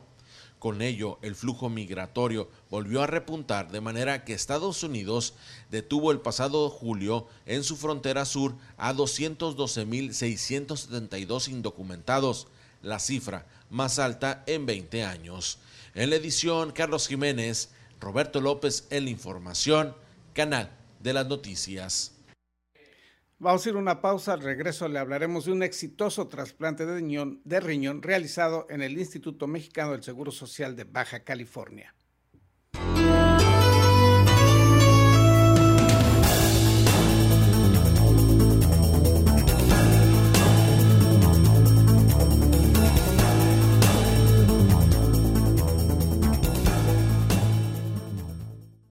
Con 0.60 0.80
ello, 0.80 1.18
el 1.22 1.34
flujo 1.34 1.68
migratorio 1.68 2.48
volvió 2.70 3.02
a 3.02 3.08
repuntar 3.08 3.72
de 3.72 3.80
manera 3.80 4.24
que 4.24 4.32
Estados 4.32 4.84
Unidos 4.84 5.34
detuvo 5.72 6.12
el 6.12 6.20
pasado 6.20 6.70
julio 6.70 7.26
en 7.46 7.64
su 7.64 7.76
frontera 7.76 8.26
sur 8.26 8.54
a 8.76 8.94
212.672 8.94 11.48
indocumentados, 11.48 12.46
la 12.80 13.00
cifra 13.00 13.44
más 13.70 13.98
alta 13.98 14.44
en 14.46 14.66
20 14.66 15.02
años. 15.02 15.58
En 15.94 16.08
la 16.08 16.16
edición, 16.16 16.72
Carlos 16.72 17.06
Jiménez, 17.06 17.70
Roberto 18.00 18.40
López 18.40 18.86
en 18.88 19.04
la 19.04 19.10
información, 19.10 19.94
Canal 20.32 20.70
de 21.00 21.12
las 21.12 21.26
Noticias. 21.26 22.18
Vamos 23.38 23.66
a 23.66 23.68
ir 23.68 23.74
a 23.74 23.78
una 23.78 24.00
pausa. 24.00 24.32
Al 24.32 24.40
regreso 24.40 24.88
le 24.88 24.98
hablaremos 24.98 25.44
de 25.44 25.52
un 25.52 25.62
exitoso 25.62 26.28
trasplante 26.28 26.86
de 26.86 26.94
riñón, 26.94 27.42
de 27.44 27.60
riñón 27.60 28.00
realizado 28.00 28.66
en 28.70 28.80
el 28.80 28.96
Instituto 28.96 29.46
Mexicano 29.46 29.92
del 29.92 30.02
Seguro 30.02 30.32
Social 30.32 30.76
de 30.76 30.84
Baja 30.84 31.24
California. 31.24 31.94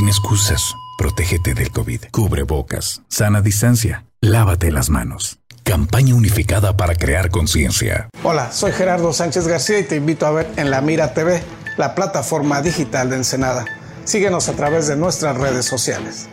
Sin 0.00 0.08
excusas, 0.08 0.74
protégete 0.96 1.52
del 1.52 1.70
COVID. 1.72 2.04
Cubre 2.10 2.42
bocas, 2.42 3.02
sana 3.08 3.42
distancia, 3.42 4.06
lávate 4.22 4.72
las 4.72 4.88
manos. 4.88 5.40
Campaña 5.62 6.14
unificada 6.14 6.74
para 6.74 6.94
crear 6.94 7.28
conciencia. 7.28 8.08
Hola, 8.24 8.50
soy 8.50 8.72
Gerardo 8.72 9.12
Sánchez 9.12 9.46
García 9.46 9.78
y 9.78 9.84
te 9.84 9.96
invito 9.96 10.24
a 10.24 10.30
ver 10.30 10.50
en 10.56 10.70
La 10.70 10.80
Mira 10.80 11.12
TV 11.12 11.42
la 11.76 11.94
plataforma 11.94 12.62
digital 12.62 13.10
de 13.10 13.16
Ensenada. 13.16 13.66
Síguenos 14.04 14.48
a 14.48 14.54
través 14.54 14.88
de 14.88 14.96
nuestras 14.96 15.36
redes 15.36 15.66
sociales. 15.66 16.30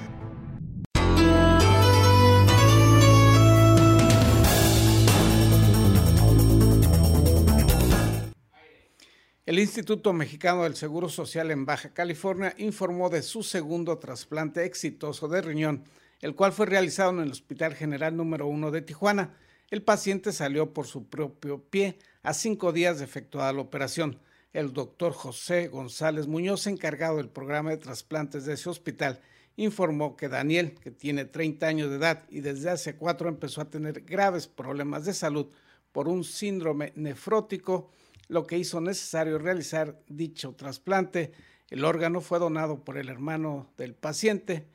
El 9.47 9.59
Instituto 9.59 10.11
Mexicano 10.11 10.63
del 10.63 10.75
Seguro 10.75 11.07
Social 11.07 11.51
en 11.51 11.65
Baja 11.65 11.93
California 11.93 12.53
informó 12.57 13.09
de 13.09 13.21
su 13.21 13.43
segundo 13.43 13.97
trasplante 13.97 14.65
exitoso 14.65 15.29
de 15.29 15.41
riñón, 15.41 15.85
el 16.19 16.35
cual 16.35 16.51
fue 16.51 16.65
realizado 16.65 17.11
en 17.11 17.21
el 17.21 17.31
Hospital 17.31 17.73
General 17.73 18.13
número 18.13 18.47
1 18.47 18.71
de 18.71 18.81
Tijuana. 18.81 19.37
El 19.69 19.83
paciente 19.83 20.33
salió 20.33 20.73
por 20.73 20.85
su 20.85 21.07
propio 21.07 21.63
pie 21.63 21.97
a 22.23 22.33
cinco 22.33 22.73
días 22.73 22.99
de 22.99 23.05
efectuada 23.05 23.53
la 23.53 23.61
operación. 23.61 24.19
El 24.51 24.73
doctor 24.73 25.13
José 25.13 25.69
González 25.69 26.27
Muñoz, 26.27 26.67
encargado 26.67 27.15
del 27.15 27.29
programa 27.29 27.69
de 27.69 27.77
trasplantes 27.77 28.43
de 28.43 28.55
ese 28.55 28.69
hospital, 28.69 29.21
informó 29.55 30.17
que 30.17 30.27
Daniel, 30.27 30.75
que 30.75 30.91
tiene 30.91 31.23
30 31.23 31.65
años 31.65 31.89
de 31.89 31.95
edad 31.95 32.25
y 32.29 32.41
desde 32.41 32.69
hace 32.69 32.97
cuatro 32.97 33.29
empezó 33.29 33.61
a 33.61 33.69
tener 33.69 34.01
graves 34.01 34.45
problemas 34.45 35.05
de 35.05 35.13
salud 35.13 35.47
por 35.93 36.09
un 36.09 36.25
síndrome 36.25 36.91
nefrótico, 36.97 37.93
lo 38.27 38.45
que 38.45 38.57
hizo 38.57 38.81
necesario 38.81 39.37
realizar 39.37 39.99
dicho 40.07 40.53
trasplante. 40.55 41.31
El 41.69 41.85
órgano 41.85 42.21
fue 42.21 42.39
donado 42.39 42.83
por 42.83 42.97
el 42.97 43.09
hermano 43.09 43.71
del 43.77 43.93
paciente, 43.93 44.67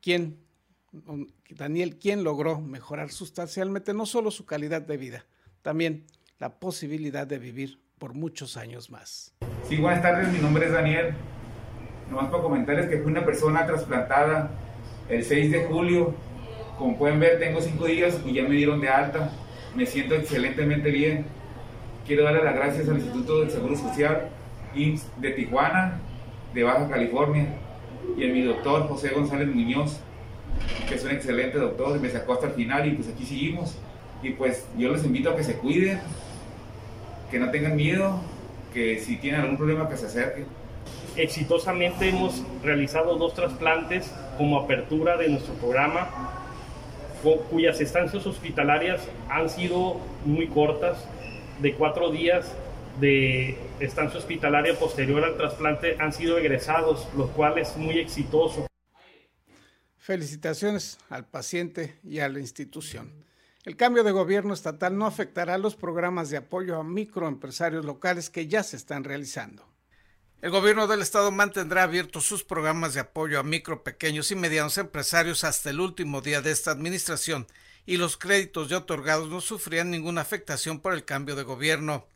quien, 0.00 0.38
Daniel, 1.50 1.98
quien 1.98 2.24
logró 2.24 2.60
mejorar 2.60 3.10
sustancialmente 3.10 3.94
no 3.94 4.06
solo 4.06 4.30
su 4.30 4.46
calidad 4.46 4.82
de 4.82 4.96
vida, 4.96 5.26
también 5.62 6.06
la 6.38 6.58
posibilidad 6.58 7.26
de 7.26 7.38
vivir 7.38 7.80
por 7.98 8.14
muchos 8.14 8.56
años 8.56 8.90
más. 8.90 9.34
Sí, 9.68 9.76
buenas 9.76 10.02
tardes, 10.02 10.32
mi 10.32 10.38
nombre 10.38 10.66
es 10.66 10.72
Daniel. 10.72 11.14
Nomás 12.10 12.30
para 12.30 12.42
comentarles 12.42 12.88
que 12.88 12.98
fui 12.98 13.12
una 13.12 13.24
persona 13.24 13.64
trasplantada 13.64 14.50
el 15.08 15.24
6 15.24 15.52
de 15.52 15.64
julio. 15.64 16.14
Como 16.76 16.98
pueden 16.98 17.20
ver, 17.20 17.38
tengo 17.38 17.60
cinco 17.60 17.86
días 17.86 18.18
y 18.26 18.34
ya 18.34 18.42
me 18.42 18.56
dieron 18.56 18.80
de 18.80 18.88
alta. 18.88 19.30
Me 19.76 19.86
siento 19.86 20.14
excelentemente 20.16 20.90
bien 20.90 21.26
Quiero 22.12 22.26
darle 22.26 22.44
las 22.44 22.54
gracias 22.54 22.86
al 22.90 22.96
Instituto 22.96 23.40
del 23.40 23.50
Seguro 23.50 23.74
Social 23.74 24.28
de 24.74 25.30
Tijuana, 25.30 25.98
de 26.52 26.62
Baja 26.62 26.86
California, 26.86 27.46
y 28.18 28.28
a 28.28 28.30
mi 28.30 28.42
doctor 28.42 28.86
José 28.86 29.14
González 29.14 29.48
Muñoz, 29.48 29.98
que 30.86 30.96
es 30.96 31.04
un 31.04 31.12
excelente 31.12 31.56
doctor, 31.56 31.98
me 31.98 32.10
sacó 32.10 32.34
hasta 32.34 32.48
el 32.48 32.52
final 32.52 32.86
y 32.86 32.90
pues 32.90 33.08
aquí 33.08 33.24
seguimos. 33.24 33.78
Y 34.22 34.32
pues 34.32 34.66
yo 34.76 34.92
les 34.92 35.06
invito 35.06 35.30
a 35.30 35.36
que 35.36 35.42
se 35.42 35.54
cuiden, 35.54 36.00
que 37.30 37.38
no 37.38 37.50
tengan 37.50 37.76
miedo, 37.76 38.20
que 38.74 39.00
si 39.00 39.16
tienen 39.16 39.40
algún 39.40 39.56
problema 39.56 39.88
que 39.88 39.96
se 39.96 40.04
acerquen. 40.04 40.44
Exitosamente 41.16 42.10
hemos 42.10 42.42
realizado 42.62 43.16
dos 43.16 43.32
trasplantes 43.32 44.12
como 44.36 44.58
apertura 44.58 45.16
de 45.16 45.30
nuestro 45.30 45.54
programa, 45.54 46.10
cuyas 47.50 47.80
estancias 47.80 48.26
hospitalarias 48.26 49.00
han 49.30 49.48
sido 49.48 49.96
muy 50.26 50.48
cortas, 50.48 51.08
de 51.62 51.74
cuatro 51.76 52.10
días 52.10 52.52
de 53.00 53.56
estancia 53.80 54.18
hospitalaria 54.18 54.78
posterior 54.78 55.24
al 55.24 55.36
trasplante 55.36 55.96
han 55.98 56.12
sido 56.12 56.36
egresados, 56.36 57.08
lo 57.16 57.28
cual 57.28 57.56
es 57.58 57.76
muy 57.76 57.98
exitoso. 57.98 58.66
Felicitaciones 59.96 60.98
al 61.08 61.26
paciente 61.26 61.98
y 62.02 62.18
a 62.18 62.28
la 62.28 62.40
institución. 62.40 63.24
El 63.64 63.76
cambio 63.76 64.02
de 64.02 64.10
gobierno 64.10 64.52
estatal 64.52 64.98
no 64.98 65.06
afectará 65.06 65.56
los 65.56 65.76
programas 65.76 66.28
de 66.28 66.38
apoyo 66.38 66.76
a 66.76 66.84
microempresarios 66.84 67.84
locales 67.84 68.28
que 68.28 68.48
ya 68.48 68.64
se 68.64 68.76
están 68.76 69.04
realizando. 69.04 69.64
El 70.40 70.50
gobierno 70.50 70.88
del 70.88 71.02
estado 71.02 71.30
mantendrá 71.30 71.84
abiertos 71.84 72.24
sus 72.24 72.42
programas 72.42 72.94
de 72.94 73.00
apoyo 73.00 73.38
a 73.38 73.44
micro, 73.44 73.84
pequeños 73.84 74.32
y 74.32 74.34
medianos 74.34 74.76
empresarios 74.76 75.44
hasta 75.44 75.70
el 75.70 75.78
último 75.78 76.20
día 76.20 76.42
de 76.42 76.50
esta 76.50 76.72
administración 76.72 77.46
y 77.86 77.96
los 77.96 78.16
créditos 78.16 78.68
ya 78.68 78.78
otorgados 78.78 79.28
no 79.28 79.40
sufrían 79.40 79.90
ninguna 79.90 80.20
afectación 80.20 80.80
por 80.80 80.94
el 80.94 81.04
cambio 81.04 81.36
de 81.36 81.42
gobierno. 81.42 82.06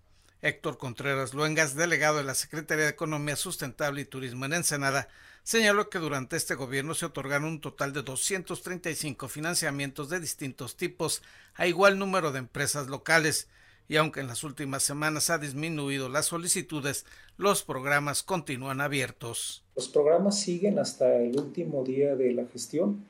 Héctor 0.43 0.79
Contreras 0.79 1.35
Luengas, 1.35 1.75
delegado 1.75 2.19
de 2.19 2.25
la 2.25 2.35
Secretaría 2.35 2.85
de 2.85 2.91
Economía 2.91 3.37
Sustentable 3.37 4.03
y 4.03 4.05
Turismo 4.05 4.45
en 4.45 4.53
Ensenada, 4.53 5.09
señaló 5.43 5.89
que 5.89 5.99
durante 5.99 6.37
este 6.37 6.55
gobierno 6.55 6.95
se 6.95 7.07
otorgaron 7.07 7.49
un 7.49 7.61
total 7.61 7.93
de 7.93 8.03
235 8.03 9.29
financiamientos 9.29 10.09
de 10.09 10.21
distintos 10.21 10.77
tipos 10.77 11.23
a 11.55 11.67
igual 11.67 11.99
número 11.99 12.33
de 12.33 12.41
empresas 12.41 12.87
locales, 12.89 13.49
y 13.89 13.97
aunque 13.97 14.21
en 14.21 14.27
las 14.27 14.45
últimas 14.45 14.83
semanas 14.83 15.31
ha 15.31 15.39
disminuido 15.39 16.09
las 16.09 16.27
solicitudes, 16.27 17.07
los 17.37 17.63
programas 17.63 18.23
continúan 18.23 18.81
abiertos. 18.81 19.65
Los 19.75 19.89
programas 19.89 20.41
siguen 20.41 20.79
hasta 20.79 21.17
el 21.17 21.39
último 21.39 21.85
día 21.85 22.15
de 22.17 22.33
la 22.33 22.47
gestión 22.47 23.05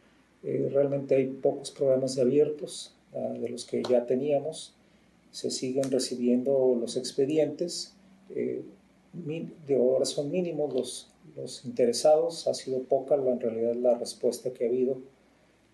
eh, 0.49 0.71
realmente 0.73 1.17
hay 1.17 1.27
pocos 1.27 1.73
programas 1.73 2.17
abiertos 2.19 2.95
ah, 3.15 3.35
de 3.37 3.49
los 3.49 3.65
que 3.65 3.83
ya 3.83 4.07
teníamos. 4.07 4.75
Se 5.33 5.51
siguen 5.51 5.91
recibiendo 5.91 6.77
los 6.81 6.97
expedientes. 6.97 7.95
Eh, 8.31 8.63
de 9.13 9.75
ahora 9.75 10.05
son 10.05 10.31
mínimos 10.31 10.73
los, 10.73 11.09
los 11.35 11.65
interesados. 11.65 12.47
Ha 12.47 12.55
sido 12.55 12.85
poca 12.85 13.17
la, 13.17 13.33
en 13.33 13.41
realidad 13.41 13.75
la 13.75 13.99
respuesta 13.99 14.53
que 14.53 14.65
ha 14.65 14.69
habido 14.69 14.99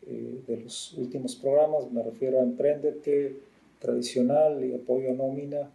eh, 0.06 0.40
de 0.46 0.56
los 0.56 0.94
últimos 0.94 1.36
programas. 1.36 1.92
Me 1.92 2.02
refiero 2.02 2.40
a 2.40 2.42
Emprendete, 2.42 3.36
Tradicional 3.78 4.64
y 4.64 4.72
Apoyo 4.72 5.10
a 5.10 5.12
Nómina, 5.12 5.70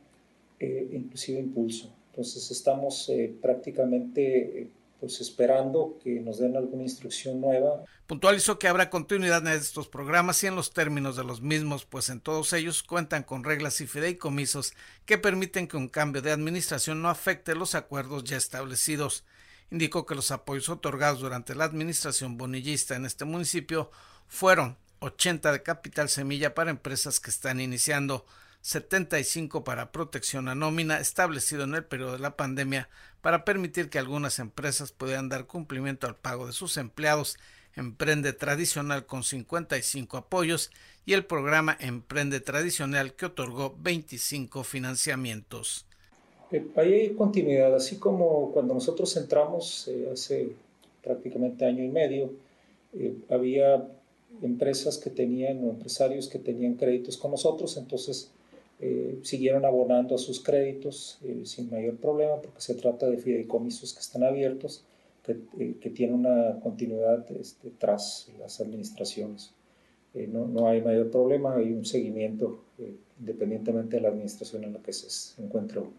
inclusive 0.60 1.40
Impulso. 1.40 1.92
Entonces 2.10 2.50
estamos 2.50 3.12
prácticamente 3.42 4.70
pues 5.00 5.22
esperando 5.22 5.98
que 6.04 6.20
nos 6.20 6.40
den 6.40 6.56
alguna 6.56 6.84
instrucción 6.84 7.42
nueva. 7.42 7.84
Puntualizó 8.08 8.58
que 8.58 8.68
habrá 8.68 8.90
continuidad 8.90 9.46
en 9.46 9.54
estos 9.54 9.88
programas 9.88 10.44
y 10.44 10.48
en 10.48 10.56
los 10.56 10.74
términos 10.74 11.16
de 11.16 11.24
los 11.24 11.42
mismos, 11.42 11.86
pues 11.86 12.10
en 12.10 12.20
todos 12.20 12.54
ellos 12.54 12.84
cuentan 12.84 13.24
con 13.24 13.44
reglas 13.44 13.82
y 13.82 13.88
fideicomisos 13.88 14.74
que 15.06 15.18
permiten 15.18 15.68
que 15.68 15.78
un 15.78 15.90
cambio 15.90 16.22
de 16.22 16.32
administración 16.32 17.02
no 17.02 17.10
afecte 17.10 17.56
los 17.56 17.76
acuerdos 17.76 18.24
ya 18.24 18.38
establecidos. 18.38 19.24
Indicó 19.70 20.06
que 20.06 20.16
los 20.16 20.32
apoyos 20.32 20.70
otorgados 20.70 21.20
durante 21.20 21.54
la 21.54 21.66
administración 21.66 22.38
bonillista 22.38 22.96
en 22.96 23.06
este 23.06 23.26
municipio 23.26 23.92
fueron 24.28 24.78
80 25.00 25.52
de 25.52 25.64
capital 25.64 26.10
semilla 26.10 26.56
para 26.56 26.72
empresas 26.72 27.20
que 27.20 27.30
están 27.30 27.60
iniciando, 27.60 28.26
75 28.68 29.64
para 29.64 29.94
protección 29.94 30.50
a 30.50 30.54
nómina 30.54 31.00
establecido 31.00 31.64
en 31.64 31.74
el 31.74 31.86
periodo 31.86 32.12
de 32.12 32.20
la 32.20 32.36
pandemia 32.36 32.90
para 33.22 33.46
permitir 33.46 33.90
que 33.90 33.98
algunas 33.98 34.40
empresas 34.40 34.92
puedan 34.92 35.30
dar 35.30 35.48
cumplimiento 35.48 36.06
al 36.06 36.18
pago 36.18 36.48
de 36.48 36.52
sus 36.52 36.76
empleados. 36.76 37.38
Emprende 37.78 38.34
Tradicional 38.34 39.06
con 39.06 39.24
55 39.24 40.18
apoyos 40.18 40.70
y 41.06 41.14
el 41.14 41.24
programa 41.24 41.78
Emprende 41.80 42.42
Tradicional 42.42 43.14
que 43.14 43.28
otorgó 43.28 43.74
25 43.80 44.66
financiamientos. 44.66 45.86
Eh, 46.52 46.68
hay 46.76 47.12
continuidad, 47.12 47.74
así 47.74 47.96
como 47.96 48.52
cuando 48.52 48.74
nosotros 48.74 49.16
entramos 49.16 49.88
eh, 49.88 50.10
hace 50.12 50.50
prácticamente 51.02 51.64
año 51.64 51.86
y 51.86 51.90
medio, 51.90 52.34
eh, 52.92 53.16
había 53.30 53.88
empresas 54.42 54.98
que 54.98 55.10
tenían 55.10 55.64
o 55.64 55.70
empresarios 55.70 56.28
que 56.28 56.40
tenían 56.40 56.74
créditos 56.74 57.16
con 57.16 57.32
nosotros, 57.32 57.78
entonces 57.78 58.30
eh, 58.80 59.20
siguieron 59.24 59.66
abonando 59.66 60.18
sus 60.20 60.40
créditos 60.40 61.18
eh, 61.24 61.42
sin 61.46 61.70
mayor 61.72 61.98
problema 61.98 62.40
porque 62.42 62.62
se 62.62 62.76
trata 62.76 63.10
de 63.10 63.18
fideicomisos 63.18 63.94
que 63.94 64.00
están 64.00 64.24
abiertos, 64.24 64.86
que, 65.24 65.40
eh, 65.60 65.78
que 65.82 65.90
tienen 65.90 66.16
una 66.16 66.60
continuidad 66.60 67.26
este, 67.32 67.72
tras 67.72 68.30
las 68.40 68.62
administraciones. 68.62 69.54
No, 70.30 70.48
no, 70.48 70.68
hay 70.68 70.82
mayor 70.82 71.12
problema, 71.12 71.58
hay 71.58 71.72
un 71.74 71.86
seguimiento 71.86 72.64
independientemente 73.20 73.98
de 73.98 74.02
la 74.02 74.08
administración 74.10 74.64
en 74.64 74.74
la 74.74 74.80
que 74.80 74.92
se 74.92 75.40
encuentra 75.40 75.82
uno. 75.82 75.94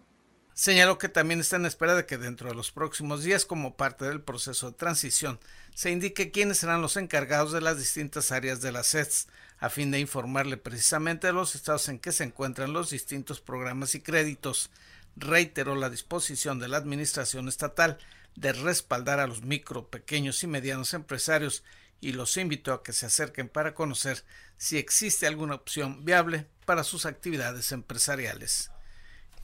Señaló 0.55 0.99
que 0.99 1.09
también 1.09 1.38
está 1.38 1.55
en 1.55 1.67
espera 1.67 1.95
de 1.95 2.05
que 2.05 2.19
dentro 2.19 2.49
de 2.49 2.57
los 2.57 2.73
próximos 2.73 3.23
días, 3.23 3.45
como 3.45 3.77
parte 3.77 4.07
del 4.07 4.21
proceso 4.21 4.73
de 4.73 4.77
transición, 4.77 5.38
se 5.73 5.93
indique 5.93 6.33
quiénes 6.33 6.59
serán 6.59 6.83
los 6.83 6.97
encargados 6.97 7.53
de 7.53 7.61
las 7.61 7.79
distintas 7.79 8.33
áreas 8.33 8.61
de 8.61 8.73
la 8.73 8.83
SEDS, 8.83 9.29
a 9.61 9.71
fin 9.71 9.90
de 9.90 10.01
informarle 10.01 10.57
precisamente 10.57 11.27
de 11.27 11.33
los 11.33 11.55
estados 11.55 11.88
en 11.88 11.99
que 11.99 12.12
se 12.12 12.25
encuentran 12.25 12.73
los 12.73 12.90
distintos 12.90 13.40
programas 13.40 13.94
y 13.94 14.01
créditos. 14.01 14.71
Reiteró 15.16 15.75
la 15.75 15.90
disposición 15.90 16.59
de 16.59 16.68
la 16.68 16.77
Administración 16.77 17.49
Estatal 17.49 17.99
de 18.37 18.53
respaldar 18.53 19.21
a 19.21 19.27
los 19.27 19.42
micro, 19.42 19.88
pequeños 19.88 20.42
y 20.42 20.47
medianos 20.47 20.94
empresarios 20.94 21.64
y 22.01 22.12
los 22.12 22.37
invitó 22.37 22.73
a 22.73 22.83
que 22.83 22.92
se 22.92 23.07
acerquen 23.07 23.49
para 23.49 23.75
conocer 23.75 24.25
si 24.57 24.79
existe 24.79 25.27
alguna 25.27 25.57
opción 25.57 26.05
viable 26.05 26.47
para 26.64 26.85
sus 26.85 27.07
actividades 27.07 27.73
empresariales 27.73 28.71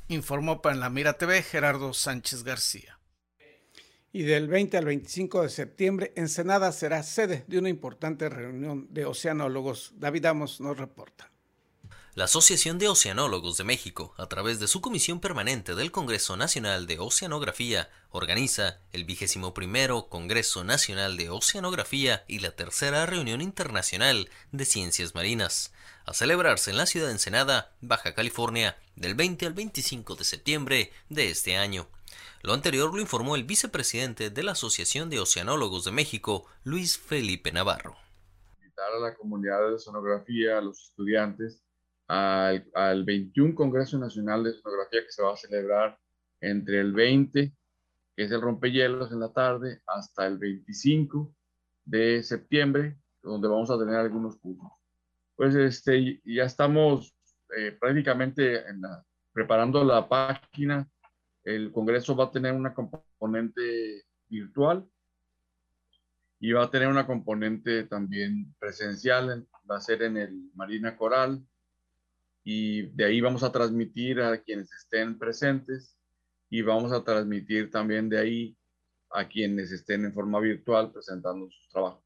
informó 0.09 0.61
para 0.61 0.77
la 0.77 0.91
Mira 0.91 1.15
TV 1.15 1.43
Gerardo 1.43 1.93
Sánchez 1.95 2.45
García. 2.45 2.99
Y 4.15 4.23
del 4.23 4.47
20 4.47 4.77
al 4.77 4.85
25 4.85 5.43
de 5.43 5.49
septiembre, 5.49 6.13
Ensenada 6.15 6.71
será 6.71 7.03
sede 7.03 7.43
de 7.49 7.59
una 7.59 7.69
importante 7.69 8.29
reunión 8.29 8.87
de 8.91 9.07
oceanólogos. 9.07 9.91
David 9.97 10.27
Amos 10.27 10.61
nos 10.61 10.79
reporta. 10.79 11.33
La 12.15 12.27
Asociación 12.27 12.79
de 12.79 12.87
Oceanólogos 12.87 13.57
de 13.57 13.65
México, 13.65 14.15
a 14.17 14.29
través 14.29 14.61
de 14.61 14.69
su 14.69 14.81
Comisión 14.81 15.19
Permanente 15.19 15.75
del 15.75 15.91
Congreso 15.91 16.37
Nacional 16.37 16.87
de 16.87 17.01
Oceanografía, 17.01 17.91
organiza 18.11 18.79
el 18.93 19.05
vigésimo 19.05 19.53
primero 19.53 20.09
Congreso 20.09 20.63
Nacional 20.63 21.17
de 21.17 21.31
Oceanografía 21.31 22.25
y 22.29 22.39
la 22.39 22.53
tercera 22.53 23.07
reunión 23.07 23.41
internacional 23.41 24.31
de 24.53 24.65
ciencias 24.65 25.17
marinas, 25.17 25.73
a 26.07 26.15
celebrarse 26.15 26.71
en 26.71 26.77
la 26.77 26.87
ciudad 26.87 27.07
de 27.07 27.15
Ensenada, 27.15 27.75
Baja 27.81 28.15
California, 28.15 28.79
del 28.95 29.17
20 29.17 29.47
al 29.47 29.55
25 29.55 30.15
de 30.15 30.23
septiembre 30.23 30.93
de 31.09 31.31
este 31.31 31.57
año. 31.57 31.89
Lo 32.45 32.53
anterior 32.53 32.93
lo 32.93 33.01
informó 33.01 33.37
el 33.37 33.45
vicepresidente 33.45 34.29
de 34.29 34.43
la 34.43 34.53
Asociación 34.53 35.09
de 35.09 35.19
Oceanólogos 35.19 35.87
de 35.87 35.93
México, 35.93 36.45
Luis 36.63 36.99
Felipe 36.99 37.51
Navarro. 37.53 37.97
Invitar 38.59 38.93
a 38.93 39.01
la 39.01 39.15
comunidad 39.15 39.61
de 39.61 39.77
oceanografía, 39.77 40.59
a 40.59 40.61
los 40.61 40.91
estudiantes, 40.91 41.65
al, 42.07 42.69
al 42.75 43.05
21 43.05 43.55
Congreso 43.55 43.99
Nacional 43.99 44.45
de 44.45 44.51
Oceanografía 44.51 45.01
que 45.07 45.11
se 45.11 45.23
va 45.23 45.33
a 45.33 45.37
celebrar 45.39 45.99
entre 46.43 46.81
el 46.81 46.93
20, 46.93 47.51
que 48.15 48.23
es 48.23 48.31
el 48.31 48.43
rompehielos 48.43 49.11
en 49.11 49.21
la 49.21 49.33
tarde, 49.33 49.81
hasta 49.87 50.27
el 50.27 50.37
25 50.37 51.35
de 51.87 52.23
septiembre, 52.23 52.99
donde 53.23 53.49
vamos 53.49 53.71
a 53.71 53.79
tener 53.79 53.95
algunos 53.95 54.37
cursos. 54.37 54.71
Pues 55.35 55.55
este, 55.55 56.21
ya 56.27 56.45
estamos 56.45 57.17
eh, 57.57 57.73
prácticamente 57.81 58.63
preparando 59.33 59.83
la 59.83 60.07
página. 60.07 60.87
El 61.45 61.73
Congreso 61.73 62.17
va 62.17 62.25
a 62.25 62.31
tener 62.31 62.53
una 62.53 62.75
componente 62.75 64.05
virtual 64.29 64.89
y 66.41 66.53
va 66.53 66.65
a 66.65 66.71
tener 66.71 66.89
una 66.89 67.07
componente 67.07 67.85
también 67.85 68.55
presencial. 68.59 69.47
Va 69.71 69.77
a 69.77 69.81
ser 69.81 70.03
en 70.03 70.17
el 70.17 70.51
Marina 70.55 70.97
Coral, 70.97 71.43
y 72.45 72.83
de 72.95 73.07
ahí 73.07 73.21
vamos 73.21 73.43
a 73.43 73.51
transmitir 73.51 74.21
a 74.21 74.41
quienes 74.43 74.71
estén 74.73 75.19
presentes 75.19 75.97
y 76.51 76.61
vamos 76.61 76.93
a 76.93 77.03
transmitir 77.03 77.71
también 77.71 78.11
de 78.11 78.21
ahí 78.21 78.57
a 79.11 79.27
quienes 79.27 79.73
estén 79.73 80.05
en 80.05 80.13
forma 80.13 80.39
virtual 80.41 80.93
presentando 80.93 81.49
sus 81.51 81.69
trabajos. 81.71 82.05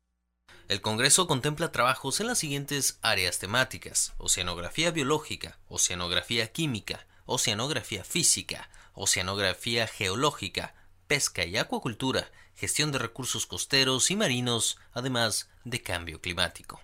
El 0.68 0.80
Congreso 0.80 1.26
contempla 1.26 1.72
trabajos 1.72 2.20
en 2.20 2.28
las 2.28 2.38
siguientes 2.38 2.98
áreas 3.02 3.38
temáticas, 3.38 4.14
oceanografía 4.18 4.90
biológica, 4.90 5.58
oceanografía 5.66 6.52
química, 6.52 7.06
oceanografía 7.26 8.04
física, 8.04 8.70
oceanografía 8.98 9.86
geológica, 9.86 10.74
pesca 11.06 11.44
y 11.44 11.56
acuacultura, 11.56 12.30
gestión 12.54 12.90
de 12.90 12.98
recursos 12.98 13.46
costeros 13.46 14.10
y 14.10 14.16
marinos, 14.16 14.78
además 14.92 15.50
de 15.64 15.80
cambio 15.82 16.20
climático. 16.20 16.80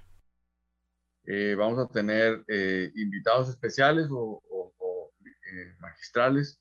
Eh, 1.26 1.54
vamos 1.58 1.78
a 1.78 1.90
tener 1.90 2.44
eh, 2.48 2.92
invitados 2.94 3.48
especiales 3.48 4.08
o, 4.10 4.42
eh, 5.22 5.74
magistrales. 5.80 6.60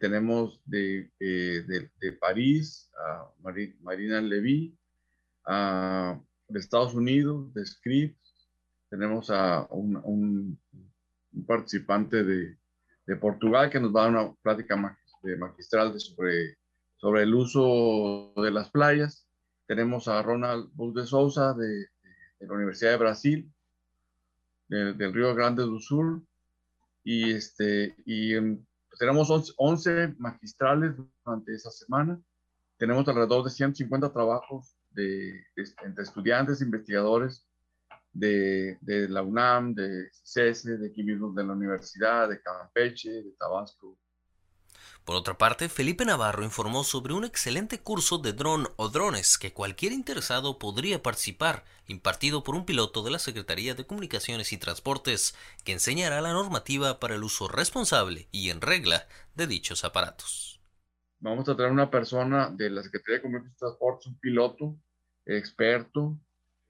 tenemos 0.00 0.60
de, 0.64 1.10
de, 1.18 2.12
París 2.20 2.90
a 2.98 3.30
Marina 3.80 4.20
Levy, 4.20 4.76
a, 5.44 6.20
de 6.48 6.58
Estados 6.58 6.94
Unidos, 6.94 7.52
de 7.54 7.66
Scripps. 7.66 8.48
Tenemos 8.90 9.30
a 9.30 9.66
un, 9.70 9.96
un, 10.04 10.58
participante 11.46 12.22
de, 12.24 12.56
de, 13.06 13.16
Portugal 13.16 13.70
que 13.70 13.80
nos 13.80 13.94
va 13.94 14.00
a 14.00 14.10
dar 14.10 14.12
una 14.12 14.34
plática 14.42 14.76
magistral 15.38 15.98
sobre, 16.00 16.56
sobre 16.96 17.22
el 17.22 17.34
uso 17.34 18.32
de 18.36 18.50
las 18.50 18.70
playas. 18.70 19.26
Tenemos 19.66 20.08
a 20.08 20.22
Ronald 20.22 20.70
Bus 20.74 20.94
de 20.94 21.06
Souza 21.06 21.54
de, 21.54 21.86
de 22.40 22.46
la 22.46 22.54
Universidad 22.54 22.92
de 22.92 22.96
Brasil 22.98 23.52
del 24.68 25.14
Río 25.14 25.34
Grande 25.34 25.62
do 25.62 25.78
Sur 25.78 26.22
y, 27.04 27.32
este, 27.32 27.94
y 28.04 28.34
tenemos 28.98 29.54
11, 29.56 30.14
magistrales 30.18 30.94
durante 31.24 31.54
esa 31.54 31.70
semana. 31.70 32.20
Tenemos 32.78 33.06
alrededor 33.08 33.44
de 33.44 33.50
150 33.50 34.12
trabajos 34.12 34.76
de, 34.90 35.40
entre 35.84 36.02
estudiantes, 36.02 36.60
investigadores 36.60 37.46
de, 38.18 38.78
de, 38.80 39.08
la 39.08 39.22
UNAM, 39.22 39.74
de 39.74 40.08
CESE, 40.10 40.78
de 40.78 40.88
aquí 40.88 41.02
mismo 41.02 41.32
de 41.32 41.44
la 41.44 41.52
Universidad, 41.52 42.28
de 42.28 42.40
Campeche, 42.40 43.10
de 43.10 43.32
Tabasco, 43.38 43.98
por 45.06 45.14
otra 45.14 45.38
parte, 45.38 45.68
Felipe 45.68 46.04
Navarro 46.04 46.42
informó 46.42 46.82
sobre 46.82 47.14
un 47.14 47.24
excelente 47.24 47.78
curso 47.78 48.18
de 48.18 48.32
dron 48.32 48.66
o 48.74 48.88
drones 48.88 49.38
que 49.38 49.52
cualquier 49.52 49.92
interesado 49.92 50.58
podría 50.58 51.00
participar, 51.00 51.64
impartido 51.86 52.42
por 52.42 52.56
un 52.56 52.66
piloto 52.66 53.04
de 53.04 53.12
la 53.12 53.20
Secretaría 53.20 53.76
de 53.76 53.86
Comunicaciones 53.86 54.52
y 54.52 54.58
Transportes, 54.58 55.36
que 55.64 55.70
enseñará 55.70 56.20
la 56.22 56.32
normativa 56.32 56.98
para 56.98 57.14
el 57.14 57.22
uso 57.22 57.46
responsable 57.46 58.26
y 58.32 58.50
en 58.50 58.60
regla 58.60 59.06
de 59.36 59.46
dichos 59.46 59.84
aparatos. 59.84 60.60
Vamos 61.20 61.48
a 61.48 61.54
traer 61.54 61.70
una 61.70 61.88
persona 61.88 62.50
de 62.50 62.68
la 62.68 62.82
Secretaría 62.82 63.18
de 63.18 63.22
Comunicaciones 63.22 63.54
y 63.54 63.60
Transportes, 63.60 64.06
un 64.08 64.18
piloto 64.18 64.76
experto, 65.24 66.18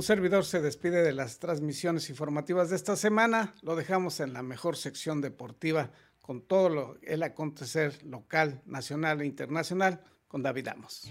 Un 0.00 0.04
servidor 0.04 0.46
se 0.46 0.62
despide 0.62 1.02
de 1.02 1.12
las 1.12 1.40
transmisiones 1.40 2.08
informativas 2.08 2.70
de 2.70 2.76
esta 2.76 2.96
semana. 2.96 3.54
Lo 3.60 3.76
dejamos 3.76 4.20
en 4.20 4.32
la 4.32 4.42
mejor 4.42 4.78
sección 4.78 5.20
deportiva 5.20 5.90
con 6.22 6.40
todo 6.40 6.70
lo, 6.70 6.96
el 7.02 7.22
acontecer 7.22 8.02
local, 8.02 8.62
nacional 8.64 9.20
e 9.20 9.26
internacional 9.26 10.00
con 10.26 10.42
David 10.42 10.68
Amos. 10.68 11.10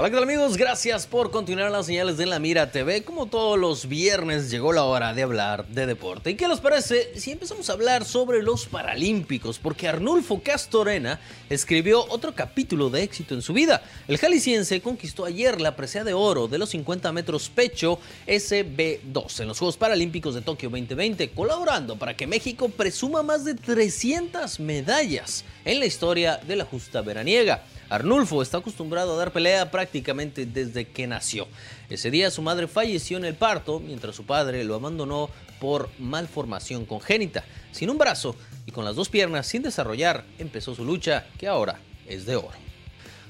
Hola, 0.00 0.08
¿qué 0.08 0.14
tal 0.14 0.22
amigos? 0.22 0.56
Gracias 0.56 1.06
por 1.06 1.30
continuar 1.30 1.70
las 1.70 1.84
señales 1.84 2.16
de 2.16 2.24
La 2.24 2.38
Mira 2.38 2.72
TV. 2.72 3.04
Como 3.04 3.26
todos 3.26 3.58
los 3.58 3.86
viernes 3.86 4.50
llegó 4.50 4.72
la 4.72 4.84
hora 4.84 5.12
de 5.12 5.22
hablar 5.22 5.66
de 5.68 5.84
deporte. 5.84 6.30
¿Y 6.30 6.36
qué 6.36 6.48
les 6.48 6.60
parece 6.60 7.12
si 7.18 7.32
empezamos 7.32 7.68
a 7.68 7.74
hablar 7.74 8.06
sobre 8.06 8.42
los 8.42 8.64
Paralímpicos? 8.64 9.58
Porque 9.58 9.88
Arnulfo 9.88 10.40
Castorena 10.42 11.20
escribió 11.50 12.06
otro 12.08 12.34
capítulo 12.34 12.88
de 12.88 13.02
éxito 13.02 13.34
en 13.34 13.42
su 13.42 13.52
vida. 13.52 13.82
El 14.08 14.16
jalisciense 14.16 14.80
conquistó 14.80 15.26
ayer 15.26 15.60
la 15.60 15.76
presea 15.76 16.02
de 16.02 16.14
oro 16.14 16.48
de 16.48 16.56
los 16.56 16.70
50 16.70 17.12
metros 17.12 17.50
pecho 17.50 17.98
SB2 18.26 19.40
en 19.40 19.48
los 19.48 19.58
Juegos 19.58 19.76
Paralímpicos 19.76 20.34
de 20.34 20.40
Tokio 20.40 20.70
2020, 20.70 21.28
colaborando 21.32 21.96
para 21.96 22.16
que 22.16 22.26
México 22.26 22.70
presuma 22.70 23.22
más 23.22 23.44
de 23.44 23.54
300 23.54 24.60
medallas 24.60 25.44
en 25.66 25.78
la 25.78 25.84
historia 25.84 26.38
de 26.38 26.56
la 26.56 26.64
justa 26.64 27.02
veraniega. 27.02 27.64
Arnulfo 27.90 28.40
está 28.40 28.58
acostumbrado 28.58 29.14
a 29.14 29.16
dar 29.16 29.32
pelea 29.32 29.70
prácticamente 29.72 30.46
desde 30.46 30.86
que 30.86 31.08
nació. 31.08 31.48
Ese 31.90 32.10
día 32.10 32.30
su 32.30 32.40
madre 32.40 32.68
falleció 32.68 33.18
en 33.18 33.24
el 33.24 33.34
parto, 33.34 33.80
mientras 33.80 34.14
su 34.14 34.24
padre 34.24 34.62
lo 34.62 34.76
abandonó 34.76 35.28
por 35.60 35.90
malformación 35.98 36.86
congénita. 36.86 37.44
Sin 37.72 37.90
un 37.90 37.98
brazo 37.98 38.36
y 38.64 38.70
con 38.70 38.84
las 38.84 38.94
dos 38.94 39.08
piernas 39.08 39.48
sin 39.48 39.62
desarrollar, 39.62 40.24
empezó 40.38 40.74
su 40.74 40.84
lucha 40.84 41.26
que 41.36 41.48
ahora 41.48 41.80
es 42.06 42.26
de 42.26 42.36
oro. 42.36 42.70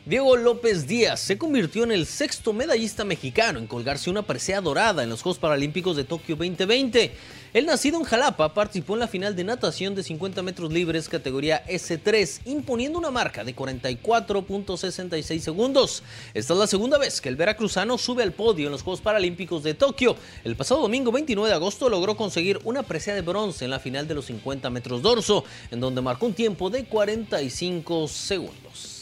Diego 0.05 0.37
López 0.37 0.87
Díaz 0.87 1.20
se 1.20 1.38
convirtió 1.38 1.85
en 1.85 1.92
el 1.92 2.05
sexto 2.05 2.53
medallista 2.53 3.05
mexicano 3.05 3.59
en 3.59 3.66
colgarse 3.66 4.11
una 4.11 4.23
presea 4.23 4.61
dorada 4.61 5.03
en 5.03 5.09
los 5.09 5.23
Juegos 5.23 5.38
Paralímpicos 5.38 5.96
de 5.96 6.05
Tokio 6.05 6.37
2020. 6.37 7.12
El 7.52 7.66
nacido 7.66 7.98
en 7.98 8.04
Jalapa 8.04 8.54
participó 8.54 8.94
en 8.94 9.00
la 9.00 9.08
final 9.08 9.34
de 9.34 9.42
natación 9.42 9.96
de 9.96 10.04
50 10.04 10.40
metros 10.40 10.72
libres 10.72 11.08
categoría 11.08 11.66
S3, 11.66 12.42
imponiendo 12.44 12.96
una 12.96 13.10
marca 13.10 13.42
de 13.42 13.56
44.66 13.56 15.40
segundos. 15.40 16.04
Esta 16.32 16.52
es 16.52 16.58
la 16.60 16.68
segunda 16.68 16.96
vez 16.96 17.20
que 17.20 17.28
el 17.28 17.34
veracruzano 17.34 17.98
sube 17.98 18.22
al 18.22 18.30
podio 18.30 18.66
en 18.66 18.72
los 18.72 18.82
Juegos 18.82 19.00
Paralímpicos 19.00 19.64
de 19.64 19.74
Tokio. 19.74 20.14
El 20.44 20.54
pasado 20.54 20.82
domingo 20.82 21.10
29 21.10 21.48
de 21.48 21.56
agosto 21.56 21.88
logró 21.88 22.16
conseguir 22.16 22.60
una 22.62 22.84
presea 22.84 23.16
de 23.16 23.22
bronce 23.22 23.64
en 23.64 23.72
la 23.72 23.80
final 23.80 24.06
de 24.06 24.14
los 24.14 24.26
50 24.26 24.70
metros 24.70 25.02
dorso, 25.02 25.42
en 25.72 25.80
donde 25.80 26.02
marcó 26.02 26.26
un 26.26 26.34
tiempo 26.34 26.70
de 26.70 26.84
45 26.84 28.06
segundos. 28.06 28.99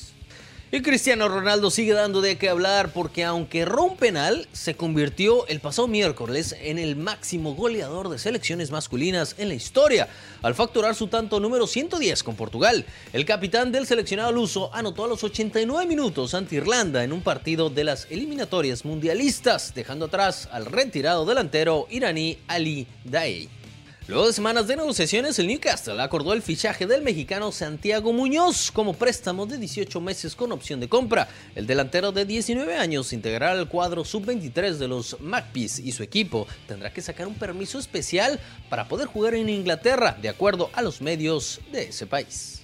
Y 0.71 0.83
Cristiano 0.83 1.31
Ronaldo 1.31 1.71
sigue 1.71 1.95
dando 1.95 2.21
de 2.21 2.37
qué 2.37 2.51
hablar 2.51 2.93
porque 2.93 3.25
aunque 3.25 3.61
erró 3.61 3.85
un 3.85 3.97
penal, 3.97 4.47
se 4.53 4.75
convirtió 4.75 5.47
el 5.47 5.61
pasado 5.61 5.89
miércoles 5.89 6.55
en 6.61 6.79
el 6.79 6.95
máximo 6.95 7.55
goleador 7.55 8.11
de 8.11 8.19
selecciones 8.19 8.71
masculinas 8.71 9.35
en 9.39 9.49
la 9.49 9.55
historia, 9.55 10.09
al 10.43 10.55
facturar 10.55 10.95
su 10.95 11.07
tanto 11.07 11.41
número 11.41 11.67
110 11.67 12.23
con 12.23 12.37
Portugal. 12.37 12.85
El 13.15 13.25
capitán 13.25 13.73
del 13.73 13.87
seleccionado 13.87 14.31
luso 14.31 14.69
anotó 14.75 15.07
a 15.07 15.09
los 15.09 15.25
89 15.25 15.87
minutos 15.87 16.35
ante 16.35 16.57
Irlanda 16.57 17.03
en 17.03 17.15
un 17.15 17.23
partido 17.23 17.71
de 17.71 17.85
las 17.85 18.07
eliminatorias 18.11 18.85
mundialistas, 18.85 19.73
dejando 19.75 20.05
atrás 20.05 20.51
al 20.53 20.67
retirado 20.67 21.25
delantero 21.25 21.87
iraní 21.89 22.37
Ali 22.47 22.87
Daei. 23.05 23.58
Luego 24.09 24.27
de 24.27 24.33
semanas 24.33 24.67
de 24.67 24.75
negociaciones, 24.75 25.39
el 25.39 25.49
Newcastle 25.49 26.01
acordó 26.01 26.33
el 26.33 26.41
fichaje 26.41 26.87
del 26.87 27.03
mexicano 27.03 27.53
Santiago 27.53 28.11
Muñoz 28.15 28.71
como 28.71 28.95
préstamo 28.95 29.45
de 29.45 29.59
18 29.59 30.01
meses 30.01 30.35
con 30.35 30.51
opción 30.51 30.81
de 30.81 30.89
compra. 30.89 31.29
El 31.55 31.67
delantero 31.67 32.11
de 32.11 32.25
19 32.25 32.75
años 32.75 33.13
integrará 33.13 33.53
el 33.53 33.69
cuadro 33.69 34.07
sub-23 34.07 34.77
de 34.77 34.89
los 34.89 35.21
Magpies 35.21 35.79
y 35.79 35.93
su 35.93 36.03
equipo 36.03 36.47
tendrá 36.67 36.91
que 36.91 37.03
sacar 37.03 37.29
un 37.29 37.35
permiso 37.35 37.79
especial 37.79 38.41
para 38.71 38.89
poder 38.89 39.09
jugar 39.09 39.35
en 39.35 39.51
Inglaterra, 39.51 40.17
de 40.23 40.31
acuerdo 40.31 40.71
a 40.73 40.81
los 40.81 41.03
medios 41.03 41.61
de 41.71 41.89
ese 41.89 42.07
país. 42.07 42.63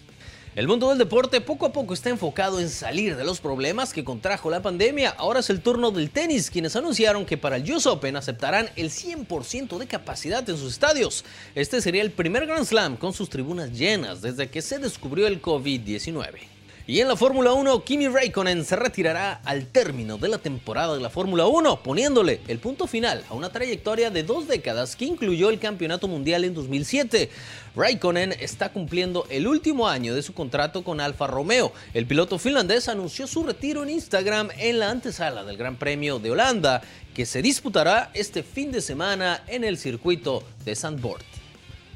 El 0.55 0.69
mundo 0.69 0.89
del 0.89 0.99
deporte 0.99 1.41
poco 1.41 1.67
a 1.67 1.73
poco 1.73 1.95
está 1.95 2.11
enfocado 2.11 2.61
en 2.61 2.71
salir 2.71 3.17
de 3.17 3.25
los 3.25 3.41
problemas 3.41 3.93
que 3.93 4.05
contrajo 4.05 4.51
la 4.51 4.63
pandemia. 4.63 5.11
Ahora 5.11 5.41
es 5.41 5.51
el 5.51 5.61
turno 5.61 5.91
del 5.91 6.11
tenis, 6.11 6.49
quienes 6.49 6.77
anunciaron 6.77 7.27
que 7.27 7.37
para 7.37 7.57
el 7.57 7.73
US 7.73 7.87
Open 7.87 8.15
aceptarán 8.15 8.71
el 8.77 8.91
100% 8.91 9.79
de 9.79 9.89
capacidad 9.89 10.49
en 10.49 10.57
sus 10.57 10.75
estadios. 10.75 11.25
Este 11.57 11.81
sería 11.81 12.03
el 12.03 12.13
primer 12.13 12.47
Grand 12.47 12.67
Slam 12.67 12.97
con 12.97 13.13
sus 13.13 13.31
tribunas 13.31 13.73
llenas 13.73 14.23
desde 14.23 14.49
que 14.49 14.63
se 14.63 14.79
descubrió 14.79 15.27
el 15.27 15.43
COVID-19. 15.43 16.54
Y 16.87 17.01
en 17.01 17.09
la 17.09 17.17
Fórmula 17.17 17.55
1, 17.55 17.83
Kimi 17.83 18.09
Raikkonen 18.09 18.63
se 18.63 18.77
retirará 18.77 19.41
al 19.47 19.65
término 19.69 20.19
de 20.19 20.29
la 20.29 20.37
temporada 20.37 20.95
de 20.95 21.01
la 21.01 21.09
Fórmula 21.09 21.47
1, 21.47 21.83
poniéndole 21.83 22.43
el 22.47 22.59
punto 22.59 22.87
final 22.87 23.25
a 23.31 23.33
una 23.33 23.49
trayectoria 23.49 24.11
de 24.11 24.23
dos 24.23 24.47
décadas 24.47 24.95
que 24.95 25.07
incluyó 25.07 25.49
el 25.49 25.59
Campeonato 25.59 26.09
Mundial 26.09 26.45
en 26.45 26.53
2007. 26.53 27.31
Raikkonen 27.75 28.33
está 28.33 28.69
cumpliendo 28.69 29.27
el 29.31 29.47
último 29.47 29.89
año 29.89 30.15
de 30.15 30.21
su 30.21 30.35
contrato 30.35 30.85
con 30.85 31.01
Alfa 31.01 31.27
Romeo. 31.27 31.73
El 31.95 32.05
piloto 32.05 32.39
finlandés 32.39 32.91
anunció 32.91 33.27
su 33.27 33.45
retiro 33.45 33.83
en 33.83 33.89
Instagram 33.89 34.51
en 34.59 34.79
la 34.79 34.91
antesala 34.91 35.43
del 35.43 35.57
Gran 35.57 35.77
Premio 35.77 36.19
de 36.19 36.33
Holanda, 36.33 36.83
que 37.15 37.25
se 37.25 37.41
disputará 37.41 38.11
este 38.13 38.43
fin 38.43 38.73
de 38.73 38.83
semana 38.83 39.43
en 39.47 39.65
el 39.65 39.79
circuito 39.79 40.45
de 40.67 40.77
Zandvoort. 40.77 41.34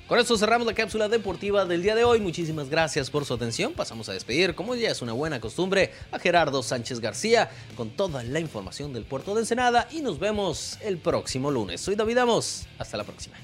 Con 0.08 0.18
esto 0.18 0.38
cerramos 0.38 0.66
la 0.66 0.72
cápsula 0.72 1.06
deportiva 1.10 1.66
del 1.66 1.82
día 1.82 1.94
de 1.94 2.02
hoy. 2.02 2.18
Muchísimas 2.18 2.70
gracias 2.70 3.10
por 3.10 3.26
su 3.26 3.34
atención. 3.34 3.74
Pasamos 3.74 4.08
a 4.08 4.14
despedir, 4.14 4.54
como 4.54 4.74
ya 4.74 4.90
es 4.90 5.02
una 5.02 5.12
buena 5.12 5.38
costumbre, 5.38 5.92
a 6.10 6.18
Gerardo 6.18 6.62
Sánchez 6.62 7.00
García 7.00 7.50
con 7.76 7.90
toda 7.90 8.22
la 8.22 8.40
información 8.40 8.94
del 8.94 9.04
puerto 9.04 9.34
de 9.34 9.40
Ensenada 9.42 9.86
y 9.92 10.00
nos 10.00 10.18
vemos 10.18 10.78
el 10.80 10.96
próximo 10.96 11.50
lunes. 11.50 11.82
Soy 11.82 11.94
David 11.94 12.16
Amos. 12.16 12.64
Hasta 12.78 12.96
la 12.96 13.04
próxima. 13.04 13.36